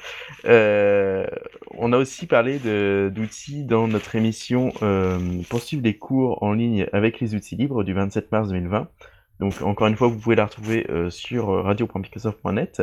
[0.45, 1.27] Euh,
[1.71, 2.59] on a aussi parlé
[3.11, 4.73] d'outils dans notre émission
[5.49, 8.89] pour suivre les cours en ligne avec les outils libres du 27 mars 2020.
[9.41, 12.83] Donc encore une fois, vous pouvez la retrouver sur radio.microsoft.net.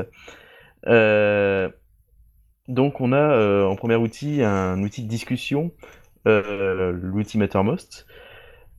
[2.68, 5.72] donc on a en premier outil un outil de discussion,
[6.26, 8.06] l'outil Mattermost.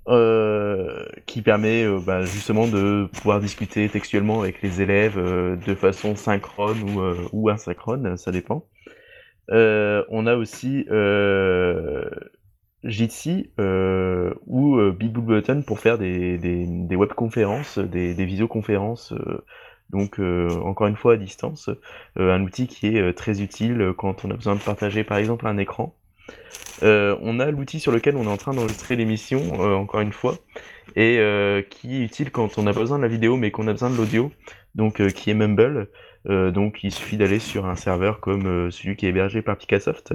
[0.09, 5.77] Euh, qui permet euh, bah, justement de pouvoir discuter textuellement avec les élèves euh, de
[5.77, 7.01] façon synchrone ou,
[7.33, 8.67] ou asynchrone, ça dépend.
[9.49, 10.87] on a aussi
[12.85, 13.53] Jitsi
[14.47, 19.15] ou Big Blue Button pour faire des, des, des webconférences, des, des visioconférences,
[19.91, 21.71] donc encore une fois à distance.
[22.17, 25.59] un outil qui est très utile quand on a besoin de partager par exemple un
[25.59, 25.97] écran.
[26.83, 30.13] Euh, on a l'outil sur lequel on est en train d'enregistrer l'émission, euh, encore une
[30.13, 30.37] fois,
[30.97, 33.73] et euh, qui est utile quand on a besoin de la vidéo mais qu'on a
[33.73, 34.33] besoin de l'audio,
[34.75, 35.89] donc qui est Mumble.
[36.27, 40.15] donc il suffit d'aller sur un serveur comme celui qui est hébergé par Picassoft.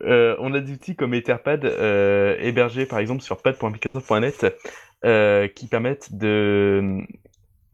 [0.00, 1.64] on a des outils comme Etherpad,
[2.40, 4.54] hébergés par exemple sur pad.picassoft.net,
[5.54, 7.04] qui permettent de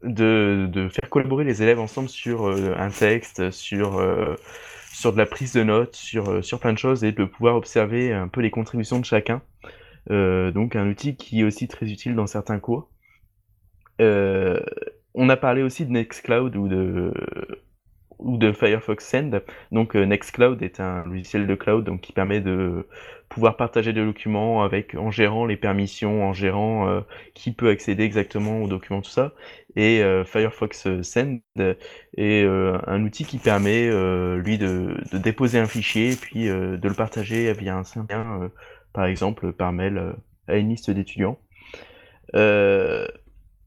[0.03, 4.01] faire collaborer les élèves ensemble sur un texte, sur,
[4.93, 8.13] sur de la prise de notes, sur, sur plein de choses, et de pouvoir observer
[8.13, 9.41] un peu les contributions de chacun.
[10.09, 12.89] donc un outil qui est aussi très utile dans certains cours.
[13.99, 17.13] on a parlé aussi de Nextcloud ou de,
[18.21, 19.41] ou de Firefox Send.
[19.71, 22.87] Donc euh, Nextcloud est un logiciel de cloud donc, qui permet de
[23.29, 27.01] pouvoir partager des documents avec en gérant les permissions, en gérant euh,
[27.33, 29.33] qui peut accéder exactement aux documents, tout ça.
[29.75, 31.39] Et euh, Firefox Send
[32.17, 33.89] est un outil qui permet
[34.37, 38.51] lui de, de, déposer un fichier puis de le partager via un lien,
[38.93, 40.15] par exemple par mail
[40.47, 41.37] à une liste d'étudiants.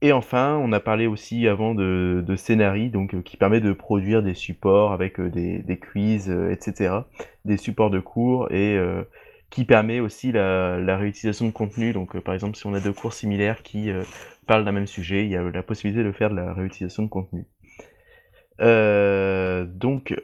[0.04, 4.22] Et enfin, on a parlé aussi avant de, de donc euh, qui permet de produire
[4.22, 6.96] des supports avec euh, des, quiz, euh, etc.,
[7.46, 8.78] des supports de cours et
[9.48, 11.94] qui permet aussi la, réutilisation de contenu.
[11.94, 13.90] Donc, par exemple, si on a deux cours similaires qui
[14.46, 17.08] parlent d'un même sujet, il y a la possibilité de faire de la réutilisation de
[17.08, 17.46] contenu.
[18.58, 20.14] donc,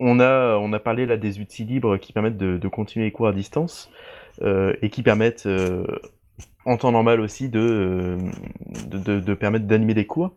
[0.00, 3.12] on a, on a parlé là des outils libres qui permettent de, de continuer les
[3.12, 3.90] cours à distance
[4.40, 5.46] et qui permettent
[6.68, 8.16] en temps normal aussi de, euh,
[8.86, 10.34] de, de, permettre d'animer des cours.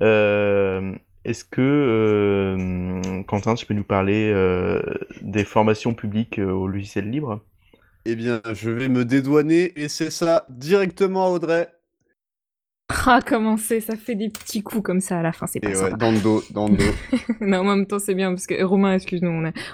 [0.00, 0.92] Euh,
[1.24, 4.32] est-ce que, euh, Quentin, tu peux nous parler
[5.20, 7.42] des formations publiques au logiciel libre?
[8.06, 11.68] Eh bien, je vais me dédouaner et c'est ça directement, Audrey.
[13.08, 15.74] Ah, comment c'est Ça fait des petits coups comme ça à la fin, c'est pas
[15.74, 15.90] ça.
[15.90, 16.84] dans le dos, dans le dos.
[17.40, 19.30] non, en même temps, c'est bien, parce que Romain, excuse-nous,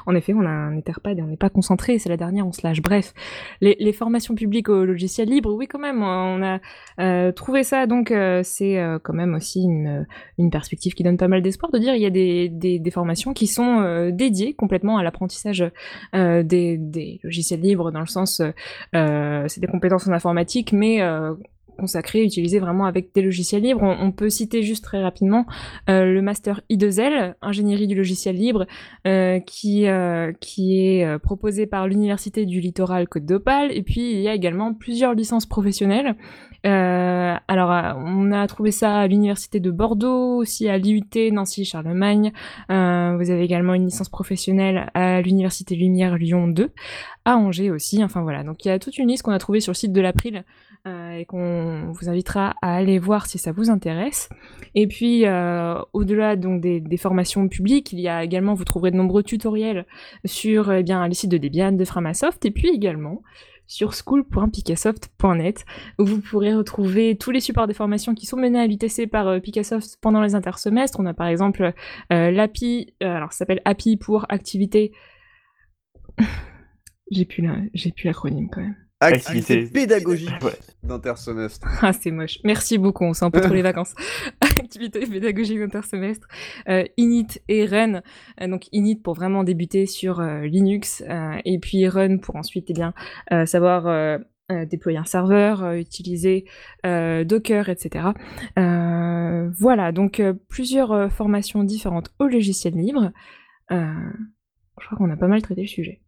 [0.06, 2.52] en effet, on a un Etherpad et on n'est pas concentré, c'est la dernière, on
[2.52, 2.82] se lâche.
[2.82, 3.14] Bref,
[3.60, 6.60] les, formations publiques au logiciel libre, oui, quand même, on a
[7.00, 10.06] euh, trouvé ça, donc euh, c'est euh, quand même aussi une,
[10.38, 12.90] une, perspective qui donne pas mal d'espoir de dire il y a des, des, des
[12.90, 15.64] formations qui sont dédiées complètement à l'apprentissage
[16.12, 18.42] des, des, logiciels libres, dans le sens,
[18.92, 21.00] c'est des compétences en informatique, mais
[21.76, 23.82] consacré, utilisé vraiment avec des logiciels libres.
[23.82, 25.46] On, peut citer juste très rapidement
[25.88, 28.66] euh, le master I2L, ingénierie du logiciel libre,
[29.06, 33.72] euh, qui, euh, qui est proposé par l'Université du Littoral Côte d'Opale.
[33.72, 36.14] Et puis il y a également plusieurs licences professionnelles.
[36.64, 42.32] alors on a trouvé ça à l'Université de Bordeaux, aussi à l'IUT Nancy Charlemagne.
[42.68, 46.70] vous avez également une licence professionnelle à l'Université Lumière Lyon 2,
[47.24, 48.04] à Angers aussi.
[48.04, 49.92] Enfin voilà, donc il y a toute une liste qu'on a trouvée sur le site
[49.92, 50.44] de l'April
[50.86, 54.28] et qu'on vous invitera à aller voir si ça vous intéresse.
[54.74, 58.96] Et puis, euh, au-delà donc des, formations publiques, il y a également, vous trouverez de
[58.96, 59.86] nombreux tutoriels
[60.24, 63.22] sur eh bien, les sites de Debian, de Framasoft, et puis également
[63.66, 65.64] sur school.picassoft.net
[65.98, 69.28] où vous pourrez retrouver tous les supports des formations qui sont menés à l'UTC par
[69.28, 70.98] euh, Picassoft pendant les intersemestres.
[71.00, 71.72] On a par exemple
[72.10, 74.92] l'API, alors ça s'appelle API pour activité.
[77.10, 77.42] j'ai plus
[78.04, 78.76] l'acronyme quand même.
[79.02, 80.30] Activité pédagogique
[80.82, 81.66] d'intersemestre.
[81.80, 82.38] Ah, c'est moche.
[82.44, 83.94] Merci beaucoup, on sent un peu trop les vacances.
[84.40, 86.28] Activité pédagogique d'intersemestre.
[86.68, 88.02] Euh, init et Run.
[88.40, 91.02] Euh, donc Init pour vraiment débuter sur euh, Linux
[91.44, 92.94] et puis Run pour ensuite eh bien,
[93.46, 94.18] savoir
[94.66, 96.44] déployer un serveur, utiliser
[96.84, 98.08] Docker, etc.
[98.56, 103.12] voilà, donc plusieurs formations différentes au logiciel libre.
[103.70, 106.01] je crois qu'on a pas mal traité le sujet.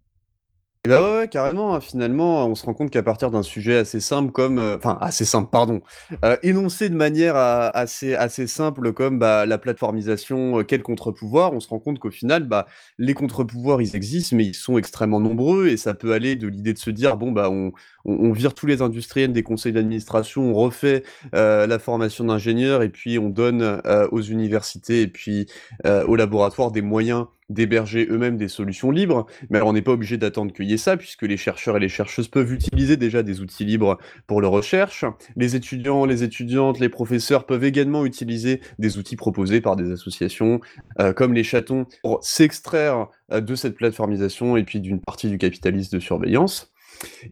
[0.87, 1.81] Et bah ouais, ouais, carrément, hein.
[1.81, 5.25] finalement, on se rend compte qu'à partir d'un sujet assez simple comme, euh, enfin assez
[5.25, 5.81] simple, pardon,
[6.27, 11.61] euh, énoncé de manière assez, assez simple comme bah, la plateformisation, euh, quel contre-pouvoir, on
[11.61, 12.67] se rend compte qu'au final, bah,
[12.99, 16.75] les contre-pouvoirs, ils existent, mais ils sont extrêmement nombreux et ça peut aller de l'idée
[16.75, 17.73] de se dire, bon, bah, on,
[18.05, 23.19] on, vire tous les industriels des conseils d'administration, on refait la formation d'ingénieurs et puis
[23.19, 23.81] on donne
[24.13, 25.47] aux universités et puis
[25.85, 30.53] aux laboratoires des moyens d'héberger eux-mêmes des solutions libres, mais on n'est pas obligé d'attendre
[30.53, 33.65] qu'il y ait ça, puisque les chercheurs et les chercheuses peuvent utiliser déjà des outils
[33.65, 35.05] libres pour leur recherche.
[35.37, 40.61] Les étudiants, les étudiantes, les professeurs peuvent également utiliser des outils proposés par des associations
[41.01, 45.39] euh, comme les chatons pour s'extraire euh, de cette plateformisation et puis d'une partie du
[45.39, 46.73] capitalisme de surveillance.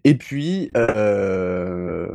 [0.04, 2.08] Et puis, euh,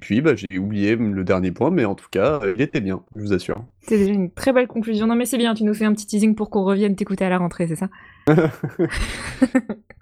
[0.00, 3.20] puis, bah, j'ai oublié le dernier point, mais en tout cas, il était bien, je
[3.20, 3.64] vous assure.
[3.82, 5.06] C'est déjà une très belle conclusion.
[5.06, 7.28] Non, mais c'est bien, tu nous fais un petit teasing pour qu'on revienne t'écouter à
[7.28, 7.88] la rentrée, c'est ça?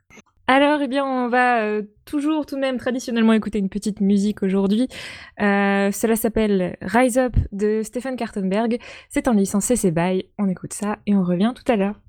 [0.51, 4.43] Alors, eh bien, on va euh, toujours tout de même traditionnellement écouter une petite musique
[4.43, 4.89] aujourd'hui.
[5.43, 8.79] Euh, cela s'appelle Rise Up de Stephen Kartenberg.
[9.11, 10.25] C'est en licence CC BY.
[10.39, 12.01] On écoute ça et on revient tout à l'heure.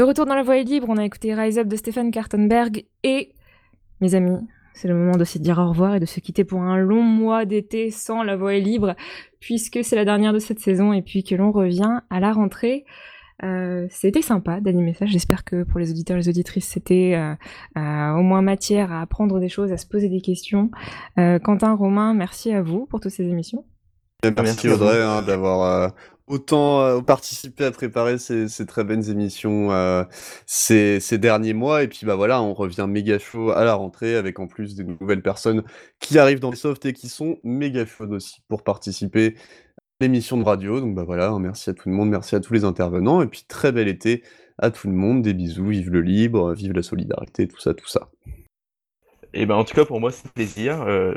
[0.00, 3.34] De retour dans la voie libre, on a écouté Rise Up de Stéphane Kartenberg et,
[4.00, 4.38] mes amis,
[4.72, 7.02] c'est le moment de se dire au revoir et de se quitter pour un long
[7.02, 8.94] mois d'été sans la voie libre,
[9.40, 12.86] puisque c'est la dernière de cette saison et puis que l'on revient à la rentrée.
[13.42, 15.04] Euh, c'était sympa d'animer ça.
[15.04, 17.34] J'espère que pour les auditeurs et les auditrices, c'était euh,
[17.76, 20.70] euh, au moins matière à apprendre des choses, à se poser des questions.
[21.16, 23.66] Quentin, Romain, merci à vous pour toutes ces émissions.
[24.24, 24.68] Merci.
[24.70, 25.92] Audrey hein, d'avoir
[26.30, 30.04] autant euh, participé à préparer ces, très belles émissions euh,
[30.46, 31.82] ces, derniers mois.
[31.82, 34.84] Et puis bah voilà, on revient méga chaud à la rentrée avec en plus des
[34.84, 35.64] nouvelles personnes
[35.98, 39.34] qui arrivent dans le soft et qui sont méga chaudes aussi pour participer
[39.76, 40.80] à l'émission de radio.
[40.80, 43.22] Donc bah voilà, hein, merci à tout le monde, merci à tous les intervenants.
[43.22, 44.22] Et puis très bel été
[44.58, 47.88] à tout le monde, des bisous, vive le libre, vive la solidarité, tout ça, tout
[47.88, 48.10] ça.
[49.32, 50.82] Et ben en tout cas pour moi c'est un plaisir.
[50.82, 51.14] Euh,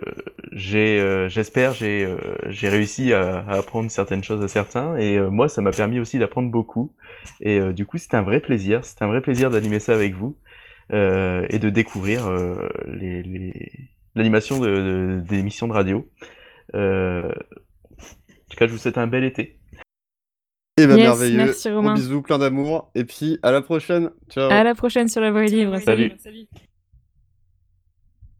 [0.51, 2.17] j'ai, euh, j'espère, j'ai, euh,
[2.49, 5.99] j'ai réussi à, à apprendre certaines choses à certains et euh, moi ça m'a permis
[5.99, 6.93] aussi d'apprendre beaucoup.
[7.41, 10.13] Et euh, du coup c'était un vrai plaisir, c'était un vrai plaisir d'animer ça avec
[10.13, 10.37] vous
[10.91, 13.71] euh, et de découvrir euh, les, les-
[14.15, 16.07] l'animation de, de- des émissions de radio.
[16.75, 19.57] Euh, en tout cas je vous souhaite un bel été.
[20.77, 21.93] Et bah Yes, merveilleux, merci, Romain.
[21.95, 22.91] bisous, plein d'amour.
[22.93, 24.51] Et puis à la prochaine, ciao.
[24.51, 25.79] À la prochaine sur la voie libre.
[25.79, 26.11] Salut.
[26.19, 26.47] Salut.